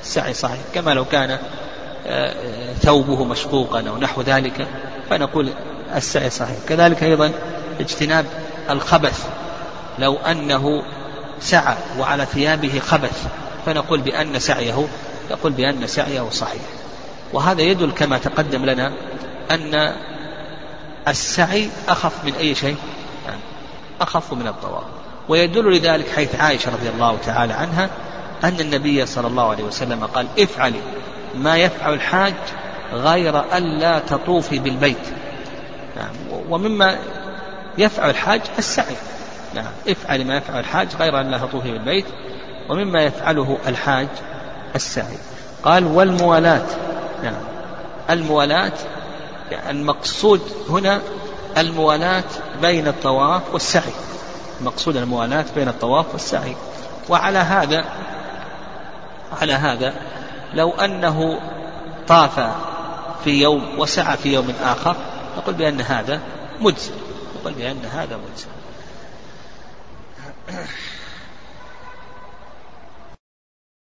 السعي 0.02 0.34
صحيح. 0.34 0.60
كما 0.74 0.92
لو 0.92 1.06
كان 1.06 1.38
ثوبه 2.82 3.24
مشقوقا 3.24 3.90
أو 3.90 3.98
نحو 3.98 4.22
ذلك 4.22 4.68
فنقول 5.10 5.50
السعي 5.96 6.30
صحيح. 6.30 6.58
كذلك 6.70 7.04
أيضا 7.04 7.32
اجتناب 7.80 8.26
الخبث 8.70 9.26
لو 10.00 10.16
أنه 10.16 10.84
سعى 11.40 11.76
وعلى 12.00 12.26
ثيابه 12.26 12.80
خبث 12.80 13.28
فنقول 13.66 14.02
بأن 14.02 14.40
سعيه 14.40 14.88
يقول 15.32 15.52
بأن 15.52 15.88
سعيه 15.88 16.30
صحيح. 16.30 16.62
وهذا 17.34 17.62
يدل 17.62 17.92
كما 17.92 18.18
تقدم 18.18 18.66
لنا 18.66 18.92
أن 19.52 19.94
السعي 21.08 21.70
أخف 21.90 22.26
من 22.26 22.34
أي 22.34 22.56
شيء؟ 22.56 22.76
أخف 24.02 24.34
من 24.34 24.48
الطواف 24.48 24.84
ويدل 25.30 25.78
لذلك 25.78 26.10
حيث 26.16 26.36
عائشة 26.36 26.72
رضي 26.72 26.90
الله 26.90 27.18
تعالى 27.26 27.54
عنها 27.54 27.90
أن 28.44 28.60
النبي 28.60 29.06
صلى 29.06 29.28
الله 29.28 29.50
عليه 29.50 29.64
وسلم 29.64 30.06
قال 30.06 30.28
افعلي 30.40 30.82
ما 31.36 31.58
يفعل 31.58 31.94
الحاج 31.94 32.34
غير 32.94 33.58
ألا 33.58 34.00
تطوفي 34.00 34.60
بالبيت. 34.60 35.08
نعم. 35.96 36.42
ومما 36.50 36.98
يفعل 37.78 38.10
الحاج 38.10 38.42
السعي. 38.58 38.96
نعم. 39.56 39.72
افعل 39.88 40.26
ما 40.26 40.38
يفعل 40.38 40.60
الحاج 40.60 40.88
غير 41.00 41.22
أن 41.22 41.32
لا 41.32 41.38
تطوفي 41.38 41.72
بالبيت. 41.72 42.06
ومما 42.70 43.04
يفعله 43.04 43.58
الحاج 43.68 44.08
السعي. 44.76 45.18
قال 45.64 45.86
والموالاة. 45.86 46.66
نعم. 47.24 47.42
الموالاة 48.10 48.72
المقصود 49.70 50.42
هنا 50.70 51.02
الموالاة 51.58 52.24
بين 52.62 52.88
الطواف 52.88 53.42
والسعي. 53.54 53.94
المقصود 54.60 54.98
الموالاة 54.98 55.46
بين 55.56 55.68
الطواف 55.68 56.06
والسعي. 56.14 56.56
وعلى 57.10 57.38
هذا 57.38 57.86
على 59.42 59.54
هذا 59.54 59.94
لو 60.54 60.72
أنه 60.72 61.40
طاف 62.08 62.40
في 63.24 63.42
يوم 63.42 63.80
وسعى 63.80 64.18
في 64.18 64.34
يوم 64.34 64.54
آخر 64.64 64.96
نقول 65.38 65.56
بأن 65.56 65.82
هذا 65.82 66.20
مجزئ. 66.60 66.94
نقول 67.40 67.54
بأن 67.54 67.86
هذا 67.86 68.18
مجزئ. 68.18 68.48